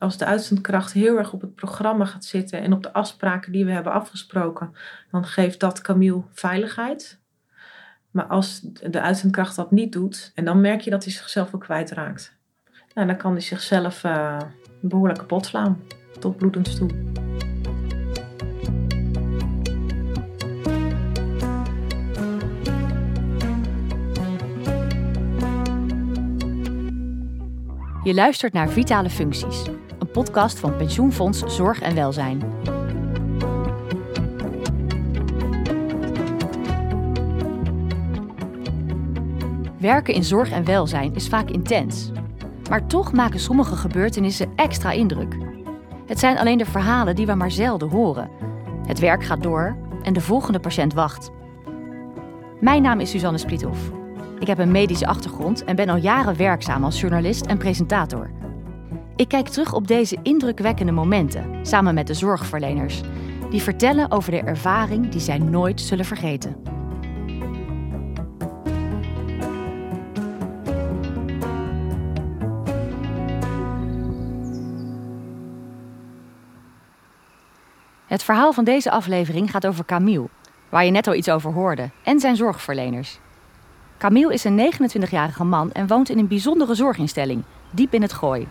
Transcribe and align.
als 0.00 0.16
de 0.16 0.24
uitzendkracht 0.24 0.92
heel 0.92 1.18
erg 1.18 1.32
op 1.32 1.40
het 1.40 1.54
programma 1.54 2.04
gaat 2.04 2.24
zitten 2.24 2.60
en 2.62 2.72
op 2.72 2.82
de 2.82 2.92
afspraken 2.92 3.52
die 3.52 3.64
we 3.64 3.72
hebben 3.72 3.92
afgesproken, 3.92 4.74
dan 5.10 5.24
geeft 5.24 5.60
dat 5.60 5.80
Camille 5.80 6.22
veiligheid. 6.32 7.20
Maar 8.10 8.24
als 8.24 8.60
de 8.90 9.00
uitzendkracht 9.00 9.56
dat 9.56 9.70
niet 9.70 9.92
doet, 9.92 10.32
en 10.34 10.44
dan 10.44 10.60
merk 10.60 10.80
je 10.80 10.90
dat 10.90 11.04
hij 11.04 11.12
zichzelf 11.12 11.54
ook 11.54 11.60
kwijtraakt. 11.60 12.36
Nou, 12.94 13.06
dan 13.06 13.16
kan 13.16 13.32
hij 13.32 13.40
zichzelf 13.40 14.04
uh, 14.04 14.40
behoorlijk 14.80 15.18
kapot 15.18 15.46
slaan, 15.46 15.80
tot 16.18 16.36
bloedend 16.36 16.76
toe. 16.76 16.88
Je 28.02 28.14
luistert 28.14 28.52
naar 28.52 28.68
Vitale 28.68 29.10
Functies, 29.10 29.64
podcast 30.12 30.58
van 30.58 30.76
Pensioenfonds 30.76 31.42
Zorg 31.46 31.80
en 31.80 31.94
Welzijn. 31.94 32.42
Werken 39.78 40.14
in 40.14 40.24
zorg 40.24 40.50
en 40.50 40.64
welzijn 40.64 41.14
is 41.14 41.28
vaak 41.28 41.50
intens. 41.50 42.10
Maar 42.70 42.86
toch 42.86 43.12
maken 43.12 43.40
sommige 43.40 43.76
gebeurtenissen 43.76 44.52
extra 44.56 44.90
indruk. 44.90 45.36
Het 46.06 46.18
zijn 46.18 46.38
alleen 46.38 46.58
de 46.58 46.64
verhalen 46.64 47.14
die 47.14 47.26
we 47.26 47.34
maar 47.34 47.50
zelden 47.50 47.88
horen. 47.88 48.30
Het 48.86 48.98
werk 48.98 49.24
gaat 49.24 49.42
door 49.42 49.76
en 50.02 50.12
de 50.12 50.20
volgende 50.20 50.60
patiënt 50.60 50.94
wacht. 50.94 51.30
Mijn 52.60 52.82
naam 52.82 53.00
is 53.00 53.10
Suzanne 53.10 53.38
Splithoff. 53.38 53.90
Ik 54.38 54.46
heb 54.46 54.58
een 54.58 54.70
medische 54.70 55.06
achtergrond 55.06 55.64
en 55.64 55.76
ben 55.76 55.88
al 55.88 55.96
jaren 55.96 56.36
werkzaam 56.36 56.84
als 56.84 57.00
journalist 57.00 57.46
en 57.46 57.58
presentator. 57.58 58.39
Ik 59.20 59.28
kijk 59.28 59.48
terug 59.48 59.72
op 59.72 59.86
deze 59.86 60.18
indrukwekkende 60.22 60.92
momenten 60.92 61.66
samen 61.66 61.94
met 61.94 62.06
de 62.06 62.14
zorgverleners, 62.14 63.00
die 63.50 63.62
vertellen 63.62 64.10
over 64.10 64.30
de 64.30 64.40
ervaring 64.40 65.08
die 65.08 65.20
zij 65.20 65.38
nooit 65.38 65.80
zullen 65.80 66.04
vergeten. 66.04 66.56
Het 78.06 78.22
verhaal 78.22 78.52
van 78.52 78.64
deze 78.64 78.90
aflevering 78.90 79.50
gaat 79.50 79.66
over 79.66 79.84
Camille, 79.84 80.28
waar 80.68 80.84
je 80.84 80.90
net 80.90 81.06
al 81.06 81.14
iets 81.14 81.30
over 81.30 81.52
hoorde, 81.52 81.90
en 82.02 82.20
zijn 82.20 82.36
zorgverleners. 82.36 83.18
Camille 83.98 84.32
is 84.32 84.44
een 84.44 84.72
29-jarige 84.72 85.44
man 85.44 85.72
en 85.72 85.86
woont 85.86 86.08
in 86.08 86.18
een 86.18 86.28
bijzondere 86.28 86.74
zorginstelling, 86.74 87.42
diep 87.70 87.94
in 87.94 88.02
het 88.02 88.12
gooi. 88.12 88.46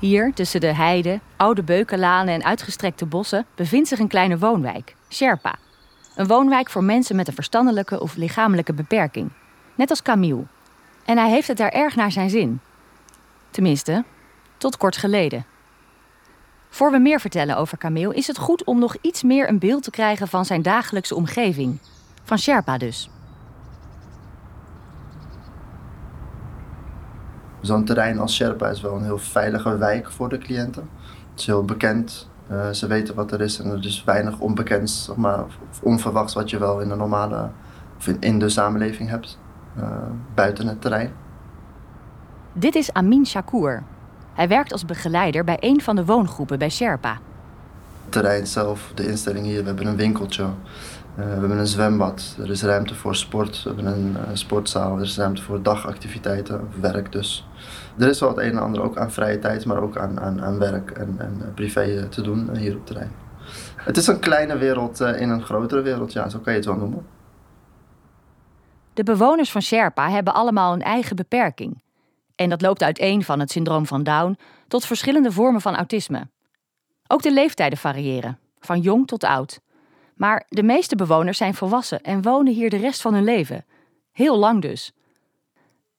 Hier, 0.00 0.32
tussen 0.34 0.60
de 0.60 0.74
heide, 0.74 1.20
oude 1.36 1.62
beukenlanen 1.62 2.34
en 2.34 2.44
uitgestrekte 2.44 3.06
bossen, 3.06 3.46
bevindt 3.54 3.88
zich 3.88 3.98
een 3.98 4.08
kleine 4.08 4.38
woonwijk, 4.38 4.96
Sherpa. 5.08 5.54
Een 6.14 6.26
woonwijk 6.26 6.70
voor 6.70 6.84
mensen 6.84 7.16
met 7.16 7.28
een 7.28 7.34
verstandelijke 7.34 8.00
of 8.00 8.16
lichamelijke 8.16 8.72
beperking. 8.72 9.30
Net 9.74 9.90
als 9.90 10.02
Camille. 10.02 10.44
En 11.04 11.18
hij 11.18 11.30
heeft 11.30 11.48
het 11.48 11.56
daar 11.56 11.70
erg 11.70 11.96
naar 11.96 12.12
zijn 12.12 12.30
zin. 12.30 12.60
Tenminste, 13.50 14.04
tot 14.56 14.76
kort 14.76 14.96
geleden. 14.96 15.44
Voor 16.68 16.90
we 16.90 16.98
meer 16.98 17.20
vertellen 17.20 17.56
over 17.56 17.78
Camille, 17.78 18.14
is 18.14 18.26
het 18.26 18.38
goed 18.38 18.64
om 18.64 18.78
nog 18.78 18.96
iets 19.00 19.22
meer 19.22 19.48
een 19.48 19.58
beeld 19.58 19.82
te 19.82 19.90
krijgen 19.90 20.28
van 20.28 20.44
zijn 20.44 20.62
dagelijkse 20.62 21.14
omgeving. 21.14 21.78
Van 22.24 22.38
Sherpa 22.38 22.78
dus. 22.78 23.10
Zo'n 27.60 27.84
terrein 27.84 28.18
als 28.18 28.34
Sherpa 28.34 28.68
is 28.68 28.80
wel 28.80 28.96
een 28.96 29.04
heel 29.04 29.18
veilige 29.18 29.78
wijk 29.78 30.10
voor 30.10 30.28
de 30.28 30.38
cliënten. 30.38 30.88
Het 31.30 31.40
is 31.40 31.46
heel 31.46 31.64
bekend. 31.64 32.28
Uh, 32.50 32.70
ze 32.70 32.86
weten 32.86 33.14
wat 33.14 33.32
er 33.32 33.40
is 33.40 33.58
en 33.58 33.70
er 33.70 33.84
is 33.84 34.04
weinig 34.04 34.38
onbekends 34.38 35.04
zeg 35.04 35.16
maar, 35.16 35.44
of 35.44 35.80
onverwachts 35.82 36.34
wat 36.34 36.50
je 36.50 36.58
wel 36.58 36.80
in 36.80 36.90
een 36.90 36.98
normale 36.98 37.50
of 37.96 38.06
in, 38.20 38.38
de 38.38 38.48
samenleving 38.48 39.08
hebt 39.08 39.38
uh, 39.78 39.84
buiten 40.34 40.66
het 40.66 40.80
terrein. 40.80 41.12
Dit 42.52 42.74
is 42.74 42.92
Amin 42.92 43.26
Shakur. 43.26 43.82
Hij 44.34 44.48
werkt 44.48 44.72
als 44.72 44.84
begeleider 44.84 45.44
bij 45.44 45.56
een 45.60 45.80
van 45.80 45.96
de 45.96 46.04
woongroepen 46.04 46.58
bij 46.58 46.70
Sherpa. 46.70 47.18
Terrein 48.08 48.46
zelf, 48.46 48.92
de 48.94 49.08
instelling 49.08 49.46
hier, 49.46 49.60
we 49.60 49.66
hebben 49.66 49.86
een 49.86 49.96
winkeltje. 49.96 50.42
Uh, 50.42 51.24
we 51.24 51.30
hebben 51.30 51.58
een 51.58 51.66
zwembad, 51.66 52.36
er 52.38 52.50
is 52.50 52.62
ruimte 52.62 52.94
voor 52.94 53.16
sport, 53.16 53.62
we 53.62 53.68
hebben 53.68 53.86
een 53.92 54.10
uh, 54.10 54.22
sportzaal, 54.32 54.96
er 54.96 55.02
is 55.02 55.16
ruimte 55.16 55.42
voor 55.42 55.62
dagactiviteiten, 55.62 56.68
werk 56.80 57.12
dus. 57.12 57.48
Er 57.98 58.08
is 58.08 58.20
wel 58.20 58.28
het 58.28 58.38
een 58.38 58.50
en 58.50 58.58
ander 58.58 58.82
ook 58.82 58.96
aan 58.96 59.12
vrije 59.12 59.38
tijd, 59.38 59.64
maar 59.64 59.82
ook 59.82 59.96
aan, 59.96 60.20
aan, 60.20 60.42
aan 60.42 60.58
werk 60.58 60.90
en, 60.90 61.14
en 61.18 61.52
privé 61.54 62.08
te 62.08 62.22
doen 62.22 62.56
hier 62.56 62.76
op 62.76 62.86
terrein. 62.86 63.12
Het 63.76 63.96
is 63.96 64.06
een 64.06 64.18
kleine 64.18 64.58
wereld 64.58 65.00
in 65.00 65.28
een 65.28 65.42
grotere 65.42 65.82
wereld, 65.82 66.12
ja, 66.12 66.28
zo 66.28 66.38
kan 66.38 66.52
je 66.52 66.58
het 66.58 66.68
wel 66.68 66.76
noemen. 66.76 67.06
De 68.94 69.02
bewoners 69.02 69.50
van 69.50 69.62
Sherpa 69.62 70.10
hebben 70.10 70.34
allemaal 70.34 70.72
een 70.72 70.82
eigen 70.82 71.16
beperking. 71.16 71.82
En 72.34 72.48
dat 72.48 72.62
loopt 72.62 72.82
uiteen 72.82 73.24
van 73.24 73.40
het 73.40 73.50
syndroom 73.50 73.86
van 73.86 74.02
Down 74.02 74.38
tot 74.68 74.86
verschillende 74.86 75.32
vormen 75.32 75.60
van 75.60 75.76
autisme. 75.76 76.28
Ook 77.12 77.22
de 77.22 77.32
leeftijden 77.32 77.78
variëren, 77.78 78.38
van 78.60 78.80
jong 78.80 79.06
tot 79.06 79.24
oud. 79.24 79.60
Maar 80.14 80.46
de 80.48 80.62
meeste 80.62 80.96
bewoners 80.96 81.38
zijn 81.38 81.54
volwassen 81.54 82.00
en 82.00 82.22
wonen 82.22 82.52
hier 82.52 82.70
de 82.70 82.76
rest 82.76 83.00
van 83.00 83.14
hun 83.14 83.24
leven. 83.24 83.64
Heel 84.12 84.38
lang 84.38 84.62
dus. 84.62 84.92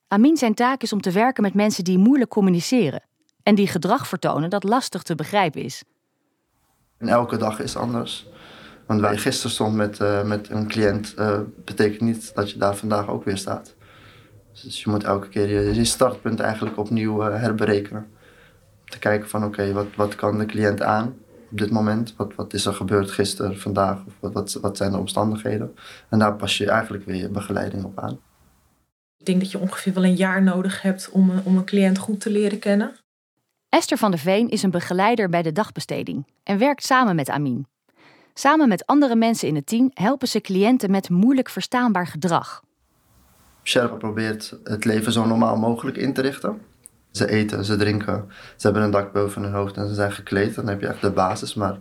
Amin 0.08 0.36
zijn 0.36 0.54
taak 0.54 0.82
is 0.82 0.92
om 0.92 1.00
te 1.00 1.10
werken 1.10 1.42
met 1.42 1.54
mensen 1.54 1.84
die 1.84 1.98
moeilijk 1.98 2.30
communiceren 2.30 3.02
en 3.42 3.54
die 3.54 3.66
gedrag 3.66 4.06
vertonen 4.06 4.50
dat 4.50 4.64
lastig 4.64 5.02
te 5.02 5.14
begrijpen 5.14 5.62
is. 5.62 5.84
En 6.98 7.08
elke 7.08 7.36
dag 7.36 7.60
is 7.60 7.76
anders. 7.76 8.26
Want 8.86 9.00
waar 9.00 9.12
je 9.12 9.18
gisteren 9.18 9.50
stond 9.50 9.74
met, 9.74 10.00
uh, 10.00 10.22
met 10.22 10.50
een 10.50 10.68
cliënt, 10.68 11.14
uh, 11.18 11.38
betekent 11.64 12.00
niet 12.00 12.34
dat 12.34 12.50
je 12.50 12.58
daar 12.58 12.76
vandaag 12.76 13.08
ook 13.08 13.24
weer 13.24 13.38
staat. 13.38 13.74
Dus 14.62 14.82
je 14.82 14.90
moet 14.90 15.04
elke 15.04 15.28
keer 15.28 15.74
je, 15.74 15.84
startpunt 15.84 16.40
eigenlijk 16.40 16.78
opnieuw 16.78 17.28
uh, 17.28 17.40
herberekenen. 17.40 18.10
Te 18.92 18.98
kijken 18.98 19.28
van 19.28 19.44
oké, 19.44 19.72
wat, 19.72 19.86
wat 19.96 20.14
kan 20.14 20.38
de 20.38 20.46
cliënt 20.46 20.82
aan 20.82 21.06
op 21.50 21.58
dit 21.58 21.70
moment? 21.70 22.14
Wat, 22.16 22.34
wat 22.34 22.52
is 22.52 22.66
er 22.66 22.74
gebeurd 22.74 23.10
gisteren, 23.10 23.58
vandaag? 23.58 24.04
Of 24.06 24.12
wat, 24.20 24.32
wat, 24.32 24.52
wat 24.52 24.76
zijn 24.76 24.92
de 24.92 24.98
omstandigheden? 24.98 25.76
En 26.08 26.18
daar 26.18 26.34
pas 26.34 26.58
je 26.58 26.70
eigenlijk 26.70 27.04
weer 27.04 27.16
je 27.16 27.28
begeleiding 27.28 27.84
op 27.84 27.98
aan. 27.98 28.20
Ik 29.18 29.26
denk 29.26 29.40
dat 29.40 29.50
je 29.50 29.58
ongeveer 29.58 29.92
wel 29.92 30.04
een 30.04 30.14
jaar 30.14 30.42
nodig 30.42 30.82
hebt 30.82 31.10
om, 31.10 31.32
om 31.44 31.56
een 31.56 31.64
cliënt 31.64 31.98
goed 31.98 32.20
te 32.20 32.30
leren 32.30 32.58
kennen. 32.58 32.96
Esther 33.68 33.98
van 33.98 34.10
der 34.10 34.20
Veen 34.20 34.48
is 34.48 34.62
een 34.62 34.70
begeleider 34.70 35.28
bij 35.28 35.42
de 35.42 35.52
dagbesteding 35.52 36.26
en 36.42 36.58
werkt 36.58 36.84
samen 36.84 37.14
met 37.14 37.28
Amin. 37.30 37.66
Samen 38.34 38.68
met 38.68 38.86
andere 38.86 39.16
mensen 39.16 39.48
in 39.48 39.54
het 39.54 39.66
team 39.66 39.90
helpen 39.94 40.28
ze 40.28 40.40
cliënten 40.40 40.90
met 40.90 41.10
moeilijk 41.10 41.48
verstaanbaar 41.48 42.06
gedrag. 42.06 42.62
Sherpa 43.62 43.96
probeert 43.96 44.56
het 44.64 44.84
leven 44.84 45.12
zo 45.12 45.26
normaal 45.26 45.56
mogelijk 45.56 45.96
in 45.96 46.12
te 46.12 46.20
richten. 46.20 46.60
Ze 47.12 47.28
eten, 47.28 47.64
ze 47.64 47.76
drinken, 47.76 48.24
ze 48.56 48.66
hebben 48.66 48.82
een 48.82 48.90
dak 48.90 49.12
boven 49.12 49.42
hun 49.42 49.52
hoofd 49.52 49.76
en 49.76 49.88
ze 49.88 49.94
zijn 49.94 50.12
gekleed. 50.12 50.54
Dan 50.54 50.68
heb 50.68 50.80
je 50.80 50.86
echt 50.86 51.00
de 51.00 51.10
basis. 51.10 51.54
Maar 51.54 51.72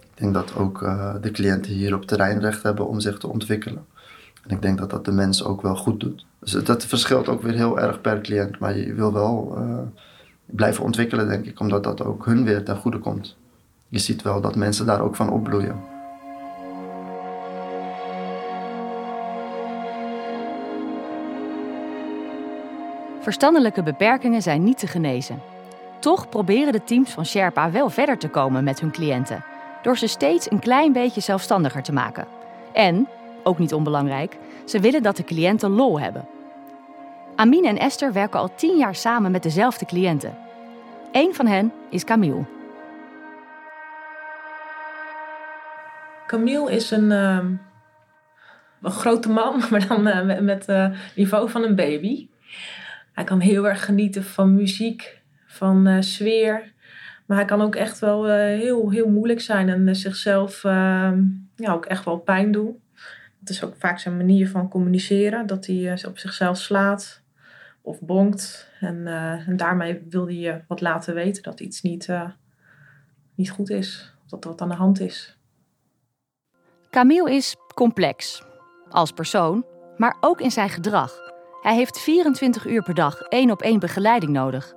ik 0.00 0.10
denk 0.14 0.34
dat 0.34 0.56
ook 0.56 0.82
uh, 0.82 1.14
de 1.20 1.30
cliënten 1.30 1.72
hier 1.72 1.94
op 1.94 2.04
terrein 2.04 2.40
recht 2.40 2.62
hebben 2.62 2.88
om 2.88 3.00
zich 3.00 3.18
te 3.18 3.28
ontwikkelen. 3.28 3.86
En 4.46 4.50
ik 4.50 4.62
denk 4.62 4.78
dat 4.78 4.90
dat 4.90 5.04
de 5.04 5.12
mensen 5.12 5.46
ook 5.46 5.62
wel 5.62 5.76
goed 5.76 6.00
doet. 6.00 6.26
Dus 6.40 6.52
dat 6.52 6.84
verschilt 6.84 7.28
ook 7.28 7.42
weer 7.42 7.54
heel 7.54 7.80
erg 7.80 8.00
per 8.00 8.20
cliënt. 8.20 8.58
Maar 8.58 8.76
je 8.76 8.94
wil 8.94 9.12
wel 9.12 9.54
uh, 9.58 9.78
blijven 10.44 10.84
ontwikkelen, 10.84 11.28
denk 11.28 11.46
ik, 11.46 11.60
omdat 11.60 11.84
dat 11.84 12.04
ook 12.04 12.24
hun 12.24 12.44
weer 12.44 12.64
ten 12.64 12.76
goede 12.76 12.98
komt. 12.98 13.36
Je 13.88 13.98
ziet 13.98 14.22
wel 14.22 14.40
dat 14.40 14.56
mensen 14.56 14.86
daar 14.86 15.00
ook 15.00 15.16
van 15.16 15.30
opbloeien. 15.30 15.97
Verstandelijke 23.28 23.82
beperkingen 23.82 24.42
zijn 24.42 24.64
niet 24.64 24.78
te 24.78 24.86
genezen. 24.86 25.42
Toch 25.98 26.28
proberen 26.28 26.72
de 26.72 26.84
teams 26.84 27.10
van 27.10 27.26
Sherpa 27.26 27.70
wel 27.70 27.90
verder 27.90 28.18
te 28.18 28.28
komen 28.28 28.64
met 28.64 28.80
hun 28.80 28.90
cliënten, 28.90 29.44
door 29.82 29.98
ze 29.98 30.06
steeds 30.06 30.50
een 30.50 30.58
klein 30.58 30.92
beetje 30.92 31.20
zelfstandiger 31.20 31.82
te 31.82 31.92
maken. 31.92 32.26
En, 32.72 33.08
ook 33.42 33.58
niet 33.58 33.74
onbelangrijk, 33.74 34.36
ze 34.64 34.80
willen 34.80 35.02
dat 35.02 35.16
de 35.16 35.24
cliënten 35.24 35.70
lol 35.70 36.00
hebben. 36.00 36.26
Amin 37.36 37.64
en 37.64 37.78
Esther 37.78 38.12
werken 38.12 38.40
al 38.40 38.54
tien 38.54 38.76
jaar 38.76 38.94
samen 38.94 39.30
met 39.30 39.42
dezelfde 39.42 39.86
cliënten. 39.86 40.36
Eén 41.12 41.34
van 41.34 41.46
hen 41.46 41.72
is 41.90 42.04
Camille. 42.04 42.44
Camille 46.26 46.70
is 46.70 46.90
een, 46.90 47.10
uh, 47.10 47.38
een 48.82 48.90
grote 48.90 49.30
man, 49.30 49.62
maar 49.70 49.88
dan 49.88 50.06
uh, 50.06 50.40
met 50.40 50.66
het 50.66 50.92
uh, 50.92 50.98
niveau 51.14 51.50
van 51.50 51.62
een 51.62 51.74
baby. 51.74 52.28
Hij 53.18 53.26
kan 53.26 53.40
heel 53.40 53.68
erg 53.68 53.84
genieten 53.84 54.24
van 54.24 54.54
muziek, 54.54 55.20
van 55.46 55.88
uh, 55.88 56.00
sfeer. 56.00 56.72
Maar 57.26 57.36
hij 57.36 57.46
kan 57.46 57.60
ook 57.60 57.74
echt 57.74 57.98
wel 57.98 58.28
uh, 58.28 58.34
heel, 58.34 58.90
heel 58.90 59.08
moeilijk 59.08 59.40
zijn 59.40 59.68
en 59.68 59.88
uh, 59.88 59.94
zichzelf 59.94 60.62
ja, 60.62 61.72
ook 61.72 61.86
echt 61.86 62.04
wel 62.04 62.18
pijn 62.18 62.52
doen. 62.52 62.82
Dat 63.38 63.48
is 63.48 63.64
ook 63.64 63.74
vaak 63.78 63.98
zijn 63.98 64.16
manier 64.16 64.48
van 64.48 64.68
communiceren. 64.68 65.46
Dat 65.46 65.66
hij 65.66 65.98
op 66.06 66.18
zichzelf 66.18 66.58
slaat. 66.58 67.22
of 67.82 68.00
bonkt. 68.00 68.70
En, 68.80 69.06
en 69.46 69.56
daarmee 69.56 70.02
wilde 70.08 70.38
je 70.38 70.60
wat 70.68 70.80
laten 70.80 71.14
weten 71.14 71.42
dat 71.42 71.60
iets 71.60 71.82
niet, 71.82 72.08
niet 73.34 73.50
goed 73.50 73.70
is. 73.70 74.14
Dat 74.26 74.44
er 74.44 74.50
wat 74.50 74.60
aan 74.60 74.68
de 74.68 74.74
hand 74.74 75.00
is. 75.00 75.38
Camille 76.90 77.34
is 77.34 77.56
complex. 77.74 78.42
Als 78.88 79.12
persoon, 79.12 79.64
maar 79.96 80.16
ook 80.20 80.40
in 80.40 80.50
zijn 80.50 80.68
gedrag. 80.68 81.27
Hij 81.68 81.76
heeft 81.76 82.00
24 82.00 82.66
uur 82.66 82.82
per 82.82 82.94
dag 82.94 83.20
één 83.20 83.50
op 83.50 83.62
één 83.62 83.78
begeleiding 83.78 84.32
nodig. 84.32 84.74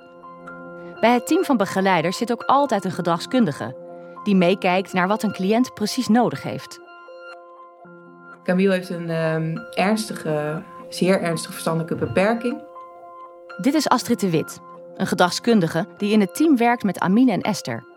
Bij 1.00 1.14
het 1.14 1.28
team 1.28 1.44
van 1.44 1.58
begeleiders 1.58 2.18
zit 2.18 2.32
ook 2.32 2.44
altijd 2.44 2.86
een 2.86 2.92
gedragskundige 2.92 3.76
die 4.24 4.36
meekijkt 4.36 4.94
naar 4.94 5.08
wat 5.08 5.24
een 5.24 5.32
cliënt 5.32 5.74
precies 5.74 6.08
nodig 6.08 6.44
heeft. 6.44 6.80
Camille 8.44 8.74
heeft 8.74 8.90
een 8.90 9.10
ehm, 9.10 9.58
ernstige, 9.74 10.64
zeer 10.90 11.22
ernstige 11.22 11.54
verstandelijke 11.54 11.96
beperking. 11.96 12.64
Dit 13.62 13.74
is 13.74 13.88
Astrid 13.88 14.20
de 14.20 14.30
Wit, 14.30 14.60
een 14.96 15.08
gedragskundige 15.08 15.88
die 15.98 16.12
in 16.12 16.20
het 16.20 16.36
team 16.36 16.58
werkt 16.58 16.84
met 16.84 17.00
Amine 17.00 17.32
en 17.32 17.42
Esther. 17.42 17.91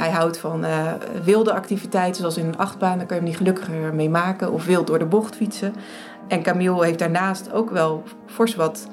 Hij 0.00 0.10
houdt 0.10 0.38
van 0.38 0.64
uh, 0.64 0.92
wilde 1.24 1.52
activiteiten, 1.52 2.20
zoals 2.20 2.36
in 2.36 2.46
een 2.46 2.58
achtbaan, 2.58 2.98
daar 2.98 3.06
kan 3.06 3.16
je 3.16 3.22
hem 3.22 3.30
niet 3.30 3.36
gelukkiger 3.36 3.94
mee 3.94 4.10
maken. 4.10 4.52
Of 4.52 4.64
wild 4.64 4.86
door 4.86 4.98
de 4.98 5.06
bocht 5.06 5.36
fietsen. 5.36 5.74
En 6.28 6.42
Camille 6.42 6.84
heeft 6.84 6.98
daarnaast 6.98 7.52
ook 7.52 7.70
wel 7.70 8.02
fors 8.26 8.54
wat 8.54 8.88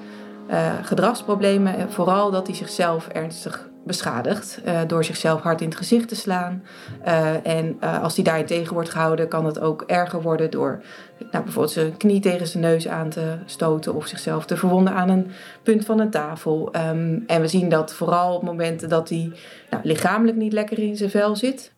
uh, 0.50 0.72
gedragsproblemen. 0.84 1.92
Vooral 1.92 2.32
dat 2.32 2.48
hij 2.48 2.56
zichzelf 2.56 3.08
ernstig 3.08 3.70
beschadigt 3.88 4.60
uh, 4.66 4.80
door 4.88 5.04
zichzelf 5.04 5.42
hard 5.42 5.62
in 5.62 5.68
het 5.68 5.78
gezicht 5.78 6.08
te 6.08 6.16
slaan. 6.16 6.64
Uh, 7.08 7.48
en 7.48 7.78
uh, 7.84 8.04
als 8.04 8.16
hij 8.16 8.24
daarin 8.24 8.46
tegen 8.46 8.74
wordt 8.74 8.90
gehouden, 8.90 9.28
kan 9.28 9.46
het 9.46 9.60
ook 9.60 9.82
erger 9.82 10.22
worden 10.22 10.52
door 10.52 10.84
nou, 11.32 11.44
bijvoorbeeld 11.44 11.74
zijn 11.74 11.98
knie 11.98 12.20
tegen 12.20 12.48
zijn 12.48 12.64
neus 12.64 12.88
aan 12.88 13.10
te 13.10 13.38
stoten 13.46 13.94
of 13.94 14.08
zichzelf 14.08 14.46
te 14.46 14.58
verwonden 14.58 14.94
aan 14.94 15.10
een 15.10 15.32
punt 15.64 15.86
van 15.86 16.00
een 16.00 16.10
tafel. 16.10 16.70
Um, 16.76 17.24
en 17.28 17.42
we 17.42 17.48
zien 17.48 17.70
dat 17.70 17.94
vooral 17.94 18.36
op 18.36 18.44
momenten 18.44 18.90
dat 18.90 19.10
hij 19.10 19.32
nou, 19.70 19.84
lichamelijk 19.84 20.38
niet 20.38 20.54
lekker 20.54 20.80
in 20.80 20.98
zijn 20.98 21.10
vel 21.10 21.36
zit. 21.36 21.74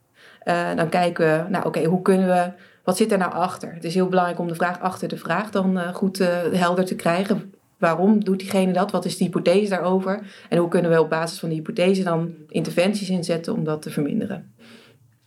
dan 0.75 0.89
kijken 0.89 1.25
we, 1.25 1.49
nou 1.49 1.65
oké, 1.65 1.83
hoe 1.83 2.01
kunnen 2.01 2.27
we 2.27 2.51
wat 2.83 2.97
zit 2.97 3.11
er 3.11 3.17
nou 3.17 3.33
achter? 3.33 3.73
Het 3.73 3.83
is 3.83 3.93
heel 3.93 4.07
belangrijk 4.07 4.39
om 4.39 4.47
de 4.47 4.55
vraag 4.55 4.79
achter 4.79 5.07
de 5.07 5.17
vraag 5.17 5.49
dan 5.51 5.93
goed 5.93 6.17
helder 6.51 6.85
te 6.85 6.95
krijgen. 6.95 7.53
Waarom 7.79 8.23
doet 8.23 8.39
diegene 8.39 8.73
dat? 8.73 8.91
Wat 8.91 9.05
is 9.05 9.17
de 9.17 9.23
hypothese 9.23 9.69
daarover? 9.69 10.21
En 10.49 10.57
hoe 10.57 10.67
kunnen 10.67 10.91
we 10.91 11.01
op 11.01 11.09
basis 11.09 11.39
van 11.39 11.49
die 11.49 11.57
hypothese 11.57 12.03
dan 12.03 12.33
interventies 12.47 13.09
inzetten 13.09 13.53
om 13.53 13.63
dat 13.63 13.81
te 13.81 13.89
verminderen? 13.89 14.53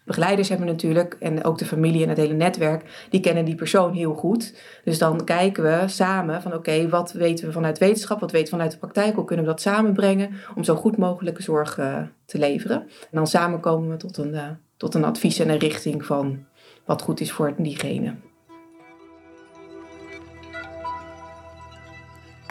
Begeleiders 0.04 0.48
hebben 0.48 0.66
natuurlijk, 0.66 1.16
en 1.20 1.44
ook 1.44 1.58
de 1.58 1.64
familie 1.64 2.02
en 2.02 2.08
het 2.08 2.18
hele 2.18 2.34
netwerk, 2.34 3.06
die 3.10 3.20
kennen 3.20 3.44
die 3.44 3.54
persoon 3.54 3.92
heel 3.92 4.14
goed. 4.14 4.54
Dus 4.84 4.98
dan 4.98 5.24
kijken 5.24 5.62
we 5.62 5.82
samen 5.86 6.42
van 6.42 6.54
oké, 6.54 6.88
wat 6.88 7.12
weten 7.12 7.46
we 7.46 7.52
vanuit 7.52 7.78
wetenschap, 7.78 8.20
wat 8.20 8.30
weten 8.30 8.46
we 8.46 8.50
vanuit 8.50 8.72
de 8.72 8.78
praktijk, 8.78 9.14
hoe 9.14 9.24
kunnen 9.24 9.44
we 9.44 9.50
dat 9.50 9.60
samenbrengen 9.60 10.30
om 10.54 10.64
zo 10.64 10.74
goed 10.74 10.96
mogelijke 10.96 11.42
zorg 11.42 11.78
uh, 11.78 11.98
te 12.24 12.38
leveren. 12.38 12.80
En 12.80 12.88
dan 13.10 13.26
samen 13.26 13.60
komen 13.60 13.90
we 13.90 13.96
tot 13.96 14.16
een, 14.16 14.34
uh, 14.34 14.46
tot 14.76 14.94
een 14.94 15.04
advies 15.04 15.38
en 15.38 15.48
een 15.48 15.58
richting 15.58 16.04
van 16.04 16.44
wat 16.84 17.02
goed 17.02 17.20
is 17.20 17.32
voor 17.32 17.54
diegene. 17.58 18.14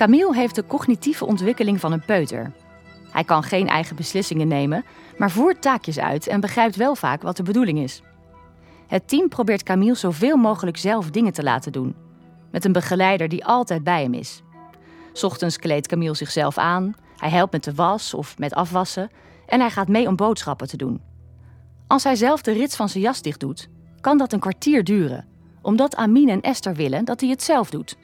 Camille 0.01 0.35
heeft 0.35 0.55
de 0.55 0.67
cognitieve 0.67 1.25
ontwikkeling 1.25 1.79
van 1.79 1.91
een 1.91 2.05
peuter. 2.05 2.51
Hij 3.11 3.23
kan 3.23 3.43
geen 3.43 3.67
eigen 3.67 3.95
beslissingen 3.95 4.47
nemen, 4.47 4.85
maar 5.17 5.31
voert 5.31 5.61
taakjes 5.61 5.99
uit 5.99 6.27
en 6.27 6.39
begrijpt 6.39 6.75
wel 6.75 6.95
vaak 6.95 7.21
wat 7.21 7.37
de 7.37 7.43
bedoeling 7.43 7.79
is. 7.79 8.01
Het 8.87 9.07
team 9.07 9.29
probeert 9.29 9.63
Camille 9.63 9.95
zoveel 9.95 10.37
mogelijk 10.37 10.77
zelf 10.77 11.09
dingen 11.09 11.33
te 11.33 11.43
laten 11.43 11.71
doen, 11.71 11.95
met 12.51 12.65
een 12.65 12.71
begeleider 12.71 13.27
die 13.27 13.45
altijd 13.45 13.83
bij 13.83 14.01
hem 14.01 14.13
is. 14.13 14.41
Ochtends 15.21 15.57
kleedt 15.57 15.87
Camille 15.87 16.15
zichzelf 16.15 16.57
aan, 16.57 16.95
hij 17.17 17.29
helpt 17.29 17.51
met 17.51 17.63
de 17.63 17.73
was 17.73 18.13
of 18.13 18.37
met 18.37 18.53
afwassen 18.53 19.09
en 19.45 19.59
hij 19.59 19.69
gaat 19.69 19.87
mee 19.87 20.07
om 20.07 20.15
boodschappen 20.15 20.67
te 20.67 20.77
doen. 20.77 21.01
Als 21.87 22.03
hij 22.03 22.15
zelf 22.15 22.41
de 22.41 22.51
rits 22.51 22.75
van 22.75 22.89
zijn 22.89 23.03
jas 23.03 23.21
dicht 23.21 23.39
doet, 23.39 23.69
kan 23.99 24.17
dat 24.17 24.33
een 24.33 24.39
kwartier 24.39 24.83
duren, 24.83 25.27
omdat 25.61 25.95
Amine 25.95 26.31
en 26.31 26.41
Esther 26.41 26.75
willen 26.75 27.05
dat 27.05 27.19
hij 27.19 27.29
het 27.29 27.43
zelf 27.43 27.69
doet. 27.69 27.97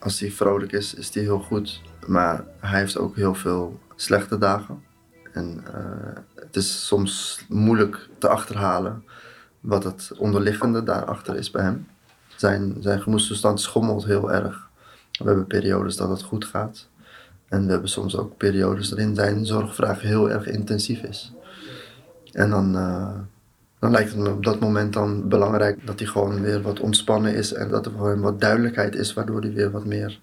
Als 0.00 0.20
hij 0.20 0.30
vrolijk 0.30 0.72
is, 0.72 0.94
is 0.94 1.14
hij 1.14 1.22
heel 1.22 1.38
goed. 1.38 1.80
Maar 2.06 2.44
hij 2.58 2.78
heeft 2.78 2.98
ook 2.98 3.16
heel 3.16 3.34
veel 3.34 3.78
slechte 3.96 4.38
dagen. 4.38 4.82
En 5.32 5.64
uh, 5.74 6.18
het 6.34 6.56
is 6.56 6.86
soms 6.86 7.44
moeilijk 7.48 8.08
te 8.18 8.28
achterhalen 8.28 9.04
wat 9.60 9.84
het 9.84 10.12
onderliggende 10.18 10.82
daarachter 10.82 11.36
is 11.36 11.50
bij 11.50 11.62
hem. 11.62 11.86
Zijn, 12.36 12.76
zijn 12.80 13.02
gemoedstoestand 13.02 13.60
schommelt 13.60 14.04
heel 14.04 14.32
erg. 14.32 14.68
We 15.12 15.24
hebben 15.24 15.46
periodes 15.46 15.96
dat 15.96 16.08
het 16.08 16.22
goed 16.22 16.44
gaat. 16.44 16.88
En 17.48 17.64
we 17.64 17.70
hebben 17.70 17.90
soms 17.90 18.16
ook 18.16 18.36
periodes 18.36 18.88
waarin 18.88 19.14
zijn 19.14 19.46
zorgvraag 19.46 20.00
heel 20.00 20.30
erg 20.30 20.46
intensief 20.46 21.02
is. 21.02 21.32
En 22.32 22.50
dan, 22.50 22.76
uh, 22.76 23.18
dan 23.80 23.90
lijkt 23.90 24.10
het 24.10 24.18
me 24.18 24.30
op 24.30 24.44
dat 24.44 24.60
moment 24.60 24.92
dan 24.92 25.28
belangrijk 25.28 25.86
dat 25.86 25.98
hij 25.98 26.08
gewoon 26.08 26.40
weer 26.40 26.62
wat 26.62 26.80
ontspannen 26.80 27.34
is 27.34 27.52
en 27.52 27.68
dat 27.68 27.86
er 27.86 27.92
voor 27.92 28.08
hem 28.08 28.20
wat 28.20 28.40
duidelijkheid 28.40 28.94
is, 28.94 29.12
waardoor 29.12 29.40
hij 29.40 29.52
weer 29.52 29.70
wat 29.70 29.84
meer 29.84 30.20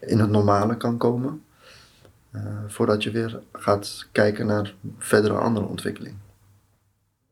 in 0.00 0.18
het 0.18 0.30
normale 0.30 0.76
kan 0.76 0.96
komen. 0.96 1.42
Uh, 2.32 2.42
voordat 2.66 3.02
je 3.02 3.10
weer 3.10 3.40
gaat 3.52 4.06
kijken 4.12 4.46
naar 4.46 4.74
verdere 4.98 5.34
andere 5.34 5.66
ontwikkeling. 5.66 6.14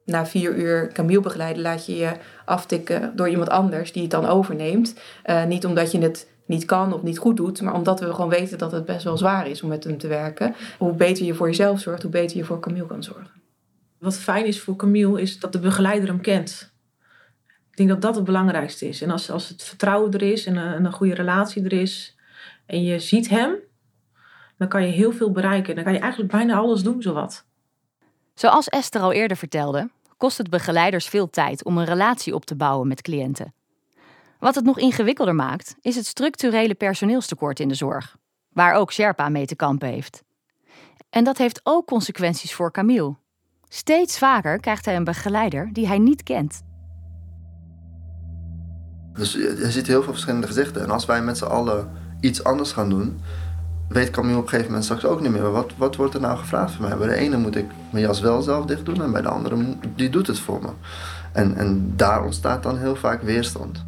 Na 0.05 0.27
vier 0.27 0.55
uur 0.57 0.93
Camille 0.93 1.21
begeleiden 1.21 1.63
laat 1.63 1.87
je 1.87 1.97
je 1.97 2.13
aftikken 2.45 3.17
door 3.17 3.29
iemand 3.29 3.49
anders 3.49 3.93
die 3.93 4.03
het 4.03 4.11
dan 4.11 4.27
overneemt. 4.27 4.95
Uh, 5.27 5.45
niet 5.45 5.67
omdat 5.67 5.93
je 5.93 5.99
het 5.99 6.29
niet 6.47 6.65
kan 6.65 6.93
of 6.93 7.03
niet 7.03 7.19
goed 7.19 7.37
doet, 7.37 7.63
maar 7.63 7.75
omdat 7.75 8.01
we 8.01 8.15
gewoon 8.15 8.31
weten 8.31 8.59
dat 8.59 8.73
het 8.73 8.85
best 8.85 9.05
wel 9.05 9.19
zwaar 9.19 9.49
is 9.49 9.63
om 9.63 9.69
met 9.69 9.85
hem 9.85 9.99
te 9.99 10.09
werken. 10.09 10.55
Hoe 10.79 10.93
beter 10.93 11.25
je 11.25 11.35
voor 11.35 11.47
jezelf 11.47 11.81
zorgt, 11.81 12.03
hoe 12.03 12.11
beter 12.11 12.37
je 12.37 12.45
voor 12.45 12.61
Camille 12.61 12.87
kan 12.87 13.03
zorgen. 13.03 13.44
Wat 14.05 14.19
fijn 14.19 14.47
is 14.47 14.61
voor 14.61 14.77
Camille 14.77 15.21
is 15.21 15.41
dat 15.41 15.53
de 15.53 15.59
begeleider 15.59 16.09
hem 16.09 16.21
kent. 16.21 16.73
Ik 17.71 17.77
denk 17.77 17.89
dat 17.89 18.03
dat 18.03 18.15
het 18.15 18.25
belangrijkste 18.25 18.89
is. 18.89 19.03
En 19.03 19.11
als, 19.11 19.31
als 19.31 19.49
het 19.49 19.63
vertrouwen 19.63 20.13
er 20.13 20.23
is 20.23 20.47
en 20.47 20.57
een, 20.57 20.85
een 20.85 20.93
goede 20.93 21.15
relatie 21.15 21.65
er 21.65 21.73
is 21.73 22.17
en 22.67 22.83
je 22.83 22.99
ziet 22.99 23.29
hem, 23.29 23.57
dan 24.59 24.69
kan 24.69 24.83
je 24.87 24.93
heel 24.93 25.13
veel 25.13 25.31
bereiken. 25.31 25.75
Dan 25.75 25.85
kan 25.85 25.93
je 25.93 25.99
eigenlijk 25.99 26.33
bijna 26.33 26.57
alles 26.57 26.83
doen, 26.83 27.03
zowat. 27.03 27.47
Zoals 28.35 28.69
Esther 28.69 29.01
al 29.01 29.13
eerder 29.13 29.37
vertelde, 29.37 29.91
kost 30.17 30.39
het 30.39 30.51
begeleiders 30.51 31.07
veel 31.07 31.31
tijd 31.31 31.65
om 31.65 31.79
een 31.79 31.85
relatie 31.85 32.35
op 32.35 32.45
te 32.45 32.57
bouwen 32.57 32.89
met 32.89 33.03
cliënten. 33.03 33.55
Wat 34.39 34.55
het 34.55 34.65
nog 34.65 34.79
ingewikkelder 34.79 35.35
maakt, 35.35 35.77
is 35.81 35.97
het 35.97 36.07
structurele 36.07 36.75
personeelstekort 36.75 37.61
in 37.61 37.69
de 37.69 37.75
zorg, 37.75 38.17
waar 38.49 38.75
ook 38.75 38.93
Sherpa 38.93 39.29
mee 39.29 39.47
te 39.47 39.57
kampen 39.57 39.89
heeft. 39.89 40.23
En 41.11 41.25
dat 41.25 41.39
heeft 41.39 41.61
ook 41.63 41.87
consequenties 41.87 42.55
voor 42.55 42.73
Camille. 42.73 43.23
Steeds 43.77 44.19
vaker 44.19 44.61
krijgt 44.61 44.85
hij 44.85 44.97
een 44.97 45.05
begeleider 45.05 45.71
die 45.73 45.87
hij 45.87 45.99
niet 45.99 46.23
kent. 46.23 46.63
Dus 49.13 49.33
je 49.33 49.71
ziet 49.71 49.87
heel 49.87 50.03
veel 50.03 50.13
verschillende 50.13 50.47
gezichten. 50.47 50.83
En 50.83 50.91
als 50.91 51.07
wij 51.07 51.23
met 51.23 51.39
z'n 51.39 51.45
allen 51.45 51.91
iets 52.21 52.45
anders 52.45 52.73
gaan 52.73 52.89
doen, 52.89 53.21
weet 53.89 54.11
Camille 54.11 54.37
op 54.37 54.43
een 54.43 54.49
gegeven 54.49 54.71
moment 54.71 54.85
straks 54.85 55.05
ook 55.05 55.21
niet 55.21 55.31
meer. 55.31 55.51
Wat, 55.51 55.73
wat 55.77 55.97
wordt 55.97 56.15
er 56.15 56.21
nou 56.21 56.39
gevraagd 56.39 56.73
van 56.73 56.89
mij? 56.89 56.97
Bij 56.97 57.07
de 57.07 57.15
ene 57.15 57.37
moet 57.37 57.57
ik 57.57 57.67
mijn 57.91 58.05
jas 58.05 58.21
wel 58.21 58.43
zelf 58.43 58.67
dicht 58.67 58.85
doen 58.85 59.03
en 59.03 59.13
bij 59.13 59.23
de 59.23 59.29
andere 59.29 59.77
die 59.95 60.11
doet 60.11 60.27
het 60.27 60.39
voor 60.39 60.63
me. 60.63 60.71
En, 61.33 61.57
en 61.57 61.93
daar 61.97 62.25
ontstaat 62.25 62.63
dan 62.63 62.79
heel 62.79 62.97
vaak 62.97 63.23
weerstand. 63.23 63.85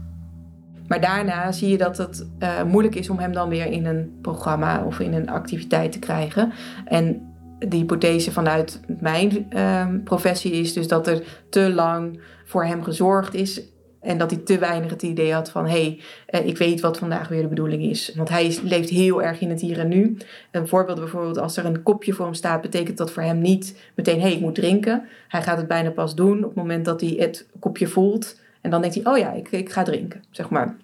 Maar 0.89 1.01
daarna 1.01 1.53
zie 1.53 1.69
je 1.69 1.79
dat 1.79 1.97
het 1.99 2.27
uh, 2.39 2.63
moeilijk 2.63 2.95
is 2.95 3.11
om 3.11 3.19
hem 3.19 3.33
dan 3.33 3.49
weer 3.49 3.67
in 3.67 3.87
een 3.87 4.19
programma 4.23 4.85
of 4.85 4.99
in 4.99 5.15
een 5.15 5.31
activiteit 5.31 5.93
te 5.93 5.99
krijgen. 5.99 6.53
En 6.85 7.35
de 7.69 7.77
hypothese 7.77 8.33
vanuit 8.33 8.81
mijn 9.01 9.47
uh, 9.51 9.87
professie 10.05 10.53
is 10.53 10.73
dus 10.73 10.89
dat 10.89 11.07
er 11.07 11.23
te 11.49 11.73
lang 11.73 12.21
voor 12.45 12.65
hem 12.65 12.83
gezorgd 12.83 13.35
is. 13.35 13.63
En 14.01 14.19
dat 14.19 14.31
hij 14.31 14.41
te 14.41 14.59
weinig 14.59 14.91
het 14.91 15.03
idee 15.03 15.33
had 15.33 15.51
van: 15.51 15.67
hé, 15.67 15.71
hey, 15.71 16.41
uh, 16.41 16.49
ik 16.49 16.59
weet 16.59 16.81
wat 16.81 16.99
vandaag 16.99 17.29
weer 17.29 17.43
de 17.43 17.49
bedoeling 17.49 17.83
is. 17.83 18.13
Want 18.17 18.29
hij 18.29 18.59
leeft 18.63 18.91
heel 18.91 19.23
erg 19.23 19.41
in 19.41 19.51
het 19.51 19.61
hier 19.61 19.79
en 19.79 19.89
nu. 19.89 20.17
Een 20.51 20.69
voorbeeld 20.69 20.99
bijvoorbeeld: 20.99 21.39
als 21.39 21.57
er 21.57 21.65
een 21.65 21.83
kopje 21.83 22.13
voor 22.13 22.25
hem 22.25 22.35
staat, 22.35 22.61
betekent 22.61 22.97
dat 22.97 23.11
voor 23.11 23.23
hem 23.23 23.39
niet 23.39 23.77
meteen: 23.95 24.21
hé, 24.21 24.27
hey, 24.27 24.33
ik 24.33 24.41
moet 24.41 24.55
drinken. 24.55 25.09
Hij 25.29 25.43
gaat 25.43 25.57
het 25.57 25.69
bijna 25.69 25.91
pas 25.91 26.15
doen 26.15 26.39
op 26.39 26.45
het 26.45 26.55
moment 26.55 26.85
dat 26.85 27.01
hij 27.01 27.15
het 27.19 27.47
kopje 27.59 27.87
voelt. 27.87 28.41
En 28.61 28.71
dan 28.71 28.81
denkt 28.81 28.97
hij: 28.97 29.13
oh 29.13 29.19
ja, 29.19 29.33
ik, 29.33 29.51
ik 29.51 29.71
ga 29.71 29.83
drinken, 29.83 30.23
zeg 30.31 30.49
maar. 30.51 30.77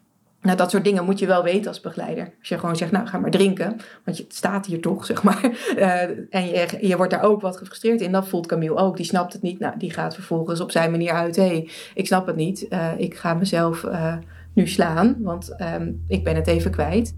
Nou, 0.42 0.56
dat 0.56 0.70
soort 0.70 0.84
dingen 0.84 1.04
moet 1.04 1.18
je 1.18 1.26
wel 1.26 1.42
weten 1.42 1.68
als 1.68 1.80
begeleider. 1.80 2.32
Als 2.38 2.48
je 2.48 2.58
gewoon 2.58 2.76
zegt, 2.76 2.92
nou, 2.92 3.06
ga 3.06 3.18
maar 3.18 3.30
drinken. 3.30 3.76
Want 4.04 4.16
je, 4.16 4.24
staat 4.28 4.66
hier 4.66 4.80
toch, 4.80 5.06
zeg 5.12 5.22
maar. 5.22 5.50
Uh, 5.76 6.02
en 6.30 6.46
je, 6.46 6.78
je 6.80 6.96
wordt 6.96 7.12
daar 7.12 7.22
ook 7.22 7.40
wat 7.40 7.56
gefrustreerd 7.56 8.00
in. 8.00 8.12
Dat 8.12 8.28
voelt 8.28 8.46
Camille 8.46 8.76
ook. 8.76 8.96
Die 8.96 9.06
snapt 9.06 9.32
het 9.32 9.42
niet. 9.42 9.58
Nou, 9.58 9.78
die 9.78 9.90
gaat 9.90 10.14
vervolgens 10.14 10.60
op 10.60 10.70
zijn 10.70 10.90
manier 10.90 11.12
uit. 11.12 11.36
Hé, 11.36 11.46
hey, 11.46 11.68
ik 11.94 12.06
snap 12.06 12.26
het 12.26 12.36
niet. 12.36 12.66
Uh, 12.70 12.90
ik 12.96 13.14
ga 13.14 13.34
mezelf 13.34 13.82
uh, 13.82 14.16
nu 14.54 14.66
slaan. 14.66 15.16
Want 15.20 15.56
um, 15.60 16.04
ik 16.08 16.24
ben 16.24 16.36
het 16.36 16.46
even 16.46 16.70
kwijt. 16.70 17.16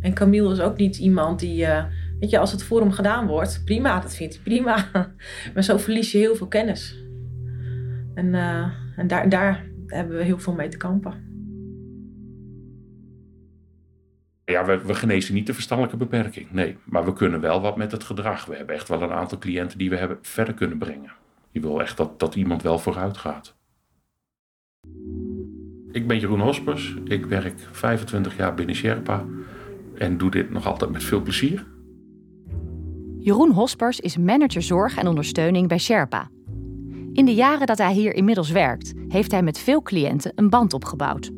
En 0.00 0.14
Camille 0.14 0.52
is 0.52 0.60
ook 0.60 0.76
niet 0.76 0.98
iemand 0.98 1.38
die... 1.38 1.66
weet 2.20 2.30
je, 2.30 2.38
als 2.38 2.52
het 2.52 2.62
voor 2.62 2.80
hem 2.80 2.92
gedaan 2.92 3.26
wordt, 3.26 3.62
prima. 3.64 4.00
Dat 4.00 4.14
vindt 4.14 4.34
hij 4.34 4.42
prima. 4.42 4.86
maar 5.54 5.64
zo 5.64 5.76
verlies 5.76 6.12
je 6.12 6.18
heel 6.18 6.34
veel 6.34 6.48
kennis. 6.48 7.04
En, 8.14 8.34
en 8.96 9.06
daar, 9.06 9.28
daar 9.28 9.66
hebben 9.86 10.16
we 10.16 10.24
heel 10.24 10.38
veel 10.38 10.54
mee 10.54 10.68
te 10.68 10.76
kampen. 10.76 11.29
Ja, 14.50 14.64
we, 14.64 14.94
genezen 14.94 15.34
niet 15.34 15.46
de 15.46 15.54
verstandelijke 15.54 15.98
beperking, 15.98 16.50
nee. 16.50 16.76
Maar 16.84 17.04
we 17.04 17.12
kunnen 17.12 17.40
wel 17.40 17.60
wat 17.60 17.76
met 17.76 17.92
het 17.92 18.04
gedrag. 18.04 18.44
We 18.44 18.56
hebben 18.56 18.74
echt 18.74 18.88
wel 18.88 19.02
een 19.02 19.12
aantal 19.12 19.38
cliënten 19.38 19.78
die 19.78 19.90
we 19.90 19.96
hebben 19.96 20.18
verder 20.22 20.54
kunnen 20.54 20.78
brengen. 20.78 21.12
Je 21.50 21.60
wil 21.60 21.80
echt 21.80 21.96
dat, 21.96 22.18
dat 22.18 22.34
iemand 22.34 22.62
wel 22.62 22.78
vooruit 22.78 23.16
gaat. 23.16 23.56
Ik 25.92 26.06
ben 26.06 26.18
Jeroen 26.18 26.40
Hospers. 26.40 26.94
Ik 27.04 27.26
werk 27.26 27.54
25 27.72 28.36
jaar 28.36 28.54
binnen 28.54 28.74
Sherpa 28.74 29.24
en 29.94 30.18
doe 30.18 30.30
dit 30.30 30.50
nog 30.50 30.66
altijd 30.66 30.90
met 30.90 31.04
veel 31.04 31.22
plezier. 31.22 31.66
Jeroen 33.18 33.52
Hospers 33.52 34.00
is 34.00 34.16
manager 34.16 34.62
zorg 34.62 34.96
en 34.96 35.06
ondersteuning 35.06 35.68
bij 35.68 35.78
Sherpa. 35.78 36.28
In 37.12 37.24
de 37.24 37.34
jaren 37.34 37.66
dat 37.66 37.78
hij 37.78 37.92
hier 37.92 38.14
inmiddels 38.14 38.50
werkt, 38.50 38.92
heeft 39.08 39.30
hij 39.30 39.42
met 39.42 39.58
veel 39.58 39.82
cliënten 39.82 40.32
een 40.34 40.50
band 40.50 40.72
opgebouwd. 40.72 41.30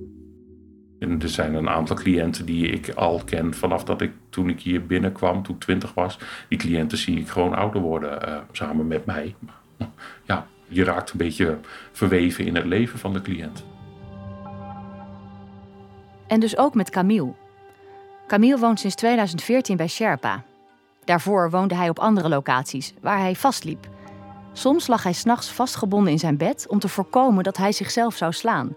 Er 1.02 1.28
zijn 1.28 1.54
een 1.54 1.68
aantal 1.68 1.96
cliënten 1.96 2.46
die 2.46 2.66
ik 2.66 2.90
al 2.94 3.22
ken 3.24 3.54
vanaf 3.54 3.84
dat 3.84 4.00
ik 4.00 4.12
toen 4.28 4.48
ik 4.48 4.60
hier 4.60 4.86
binnenkwam, 4.86 5.42
toen 5.42 5.54
ik 5.54 5.60
twintig 5.60 5.94
was. 5.94 6.18
Die 6.48 6.58
cliënten 6.58 6.98
zie 6.98 7.18
ik 7.18 7.28
gewoon 7.28 7.54
ouder 7.54 7.80
worden 7.80 8.28
uh, 8.28 8.36
samen 8.52 8.86
met 8.86 9.04
mij. 9.04 9.34
Ja, 10.24 10.46
je 10.68 10.84
raakt 10.84 11.10
een 11.10 11.18
beetje 11.18 11.58
verweven 11.92 12.44
in 12.44 12.54
het 12.54 12.64
leven 12.64 12.98
van 12.98 13.12
de 13.12 13.22
cliënt. 13.22 13.64
En 16.26 16.40
dus 16.40 16.56
ook 16.56 16.74
met 16.74 16.90
Camille. 16.90 17.32
Camille 18.26 18.58
woont 18.58 18.80
sinds 18.80 18.96
2014 18.96 19.76
bij 19.76 19.88
Sherpa. 19.88 20.44
Daarvoor 21.04 21.50
woonde 21.50 21.74
hij 21.74 21.88
op 21.88 21.98
andere 21.98 22.28
locaties, 22.28 22.94
waar 23.00 23.18
hij 23.18 23.34
vastliep. 23.34 23.88
Soms 24.52 24.86
lag 24.86 25.02
hij 25.02 25.12
s'nachts 25.12 25.52
vastgebonden 25.52 26.12
in 26.12 26.18
zijn 26.18 26.36
bed 26.36 26.66
om 26.68 26.78
te 26.78 26.88
voorkomen 26.88 27.44
dat 27.44 27.56
hij 27.56 27.72
zichzelf 27.72 28.16
zou 28.16 28.32
slaan. 28.32 28.76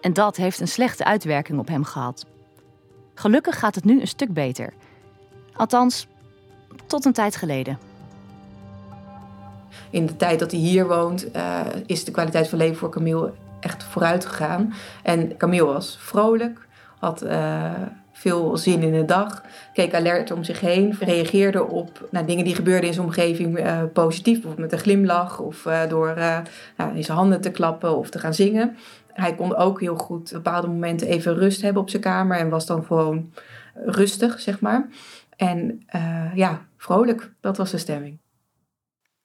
En 0.00 0.12
dat 0.12 0.36
heeft 0.36 0.60
een 0.60 0.68
slechte 0.68 1.04
uitwerking 1.04 1.58
op 1.58 1.68
hem 1.68 1.84
gehad. 1.84 2.26
Gelukkig 3.14 3.58
gaat 3.58 3.74
het 3.74 3.84
nu 3.84 4.00
een 4.00 4.08
stuk 4.08 4.32
beter. 4.32 4.72
Althans, 5.52 6.06
tot 6.86 7.04
een 7.04 7.12
tijd 7.12 7.36
geleden. 7.36 7.78
In 9.90 10.06
de 10.06 10.16
tijd 10.16 10.38
dat 10.38 10.50
hij 10.50 10.60
hier 10.60 10.86
woont, 10.86 11.36
uh, 11.36 11.60
is 11.86 12.04
de 12.04 12.10
kwaliteit 12.10 12.48
van 12.48 12.58
leven 12.58 12.76
voor 12.76 12.90
Camille 12.90 13.32
echt 13.60 13.84
vooruit 13.84 14.26
gegaan. 14.26 14.74
En 15.02 15.36
Camille 15.36 15.64
was 15.64 15.96
vrolijk, 16.00 16.66
had 16.98 17.24
uh, 17.24 17.72
veel 18.12 18.56
zin 18.56 18.82
in 18.82 18.92
de 18.92 19.04
dag, 19.04 19.42
keek 19.72 19.94
alert 19.94 20.30
om 20.30 20.44
zich 20.44 20.60
heen, 20.60 20.96
reageerde 21.00 21.66
op 21.66 22.08
nou, 22.10 22.26
dingen 22.26 22.44
die 22.44 22.54
gebeurden 22.54 22.86
in 22.86 22.94
zijn 22.94 23.06
omgeving 23.06 23.58
uh, 23.58 23.82
positief, 23.92 24.32
bijvoorbeeld 24.32 24.70
met 24.70 24.72
een 24.72 24.84
glimlach 24.84 25.38
of 25.38 25.66
door 25.88 26.14
nou, 26.76 26.96
in 26.96 27.04
zijn 27.04 27.18
handen 27.18 27.40
te 27.40 27.50
klappen 27.50 27.96
of 27.96 28.10
te 28.10 28.18
gaan 28.18 28.34
zingen. 28.34 28.76
Hij 29.20 29.34
kon 29.34 29.56
ook 29.56 29.80
heel 29.80 29.96
goed 29.96 30.32
bepaalde 30.32 30.66
momenten 30.66 31.08
even 31.08 31.34
rust 31.34 31.62
hebben 31.62 31.82
op 31.82 31.90
zijn 31.90 32.02
kamer 32.02 32.36
en 32.36 32.48
was 32.48 32.66
dan 32.66 32.84
gewoon 32.84 33.32
rustig, 33.74 34.40
zeg 34.40 34.60
maar. 34.60 34.88
En 35.36 35.82
ja, 36.34 36.66
vrolijk, 36.76 37.32
dat 37.40 37.56
was 37.56 37.70
de 37.70 37.78
stemming. 37.78 38.18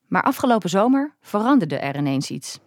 Maar 0.06 0.22
afgelopen 0.22 0.70
zomer 0.70 1.14
veranderde 1.20 1.76
er 1.76 1.96
ineens 1.96 2.30
iets. 2.30 2.60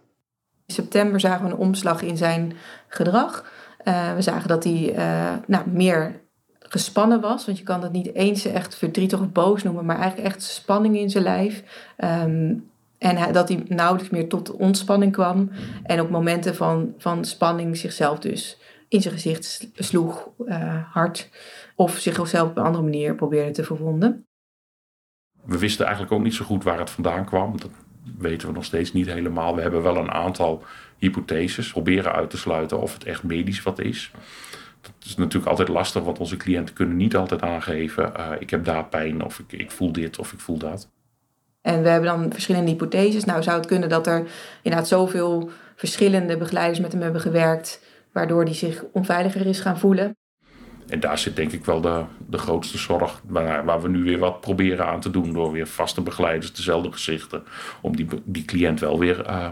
In 0.65 0.73
september 0.73 1.19
zagen 1.19 1.45
we 1.45 1.51
een 1.51 1.57
omslag 1.57 2.01
in 2.01 2.17
zijn 2.17 2.53
gedrag. 2.87 3.51
Uh, 3.83 4.13
we 4.13 4.21
zagen 4.21 4.47
dat 4.47 4.63
hij 4.63 4.95
uh, 4.95 5.33
nou, 5.47 5.69
meer 5.69 6.21
gespannen 6.59 7.21
was. 7.21 7.45
Want 7.45 7.57
je 7.57 7.63
kan 7.63 7.81
dat 7.81 7.91
niet 7.91 8.13
eens 8.13 8.45
echt 8.45 8.75
verdrietig 8.75 9.19
of 9.19 9.31
boos 9.31 9.63
noemen, 9.63 9.85
maar 9.85 9.99
eigenlijk 9.99 10.27
echt 10.27 10.43
spanning 10.43 10.97
in 10.97 11.09
zijn 11.09 11.23
lijf. 11.23 11.63
Um, 11.97 12.69
en 12.97 13.33
dat 13.33 13.49
hij 13.49 13.63
nauwelijks 13.67 14.11
meer 14.11 14.29
tot 14.29 14.51
ontspanning 14.51 15.11
kwam. 15.11 15.49
En 15.83 16.01
op 16.01 16.09
momenten 16.09 16.55
van, 16.55 16.93
van 16.97 17.25
spanning 17.25 17.77
zichzelf 17.77 18.19
dus 18.19 18.57
in 18.87 19.01
zijn 19.01 19.13
gezicht 19.13 19.69
sloeg, 19.73 20.29
uh, 20.45 20.93
hard. 20.93 21.29
Of 21.75 21.97
zichzelf 21.97 22.49
op 22.49 22.57
een 22.57 22.63
andere 22.63 22.83
manier 22.83 23.15
probeerde 23.15 23.51
te 23.51 23.63
verwonden. 23.63 24.25
We 25.43 25.57
wisten 25.57 25.85
eigenlijk 25.85 26.15
ook 26.15 26.23
niet 26.23 26.33
zo 26.33 26.45
goed 26.45 26.63
waar 26.63 26.79
het 26.79 26.89
vandaan 26.89 27.25
kwam. 27.25 27.57
Dat 27.57 27.71
weten 28.17 28.47
we 28.47 28.53
nog 28.53 28.65
steeds 28.65 28.93
niet 28.93 29.05
helemaal. 29.05 29.55
We 29.55 29.61
hebben 29.61 29.81
wel 29.81 29.97
een 29.97 30.11
aantal 30.11 30.63
hypotheses, 30.97 31.71
proberen 31.71 32.11
uit 32.11 32.29
te 32.29 32.37
sluiten 32.37 32.79
of 32.79 32.93
het 32.93 33.03
echt 33.03 33.23
medisch 33.23 33.63
wat 33.63 33.79
is. 33.79 34.11
Dat 34.81 34.93
is 35.05 35.15
natuurlijk 35.15 35.49
altijd 35.49 35.67
lastig, 35.67 36.03
want 36.03 36.19
onze 36.19 36.37
cliënten 36.37 36.75
kunnen 36.75 36.97
niet 36.97 37.15
altijd 37.15 37.41
aangeven: 37.41 38.13
uh, 38.17 38.31
ik 38.39 38.49
heb 38.49 38.65
daar 38.65 38.85
pijn, 38.85 39.23
of 39.23 39.39
ik, 39.39 39.51
ik 39.59 39.71
voel 39.71 39.91
dit, 39.91 40.19
of 40.19 40.33
ik 40.33 40.39
voel 40.39 40.57
dat. 40.57 40.89
En 41.67 41.83
we 41.83 41.89
hebben 41.89 42.09
dan 42.09 42.31
verschillende 42.31 42.71
hypotheses. 42.71 43.25
Nou, 43.25 43.43
zou 43.43 43.57
het 43.57 43.65
kunnen 43.65 43.89
dat 43.89 44.07
er 44.07 44.27
inderdaad 44.61 44.87
zoveel 44.87 45.49
verschillende 45.75 46.37
begeleiders 46.37 46.79
met 46.79 46.91
hem 46.91 47.01
hebben 47.01 47.21
gewerkt, 47.21 47.81
waardoor 48.11 48.43
hij 48.43 48.53
zich 48.53 48.83
onveiliger 48.91 49.45
is 49.45 49.59
gaan 49.59 49.79
voelen. 49.79 50.15
En 50.87 50.99
daar 50.99 51.17
zit 51.17 51.35
denk 51.35 51.51
ik 51.51 51.65
wel 51.65 51.81
de, 51.81 52.03
de 52.27 52.37
grootste 52.37 52.77
zorg, 52.77 53.21
waar, 53.25 53.65
waar, 53.65 53.81
we 53.81 53.89
nu 53.89 54.03
weer 54.03 54.17
wat 54.19 54.41
proberen 54.41 54.85
aan 54.85 54.99
te 54.99 55.09
doen 55.09 55.33
door 55.33 55.51
weer 55.51 55.67
vaste 55.67 56.01
begeleiders, 56.01 56.53
dezelfde 56.53 56.91
gezichten, 56.91 57.43
om 57.81 57.95
die, 57.95 58.07
die 58.23 58.45
cliënt 58.45 58.79
wel 58.79 58.99
weer 58.99 59.29
uh, 59.29 59.49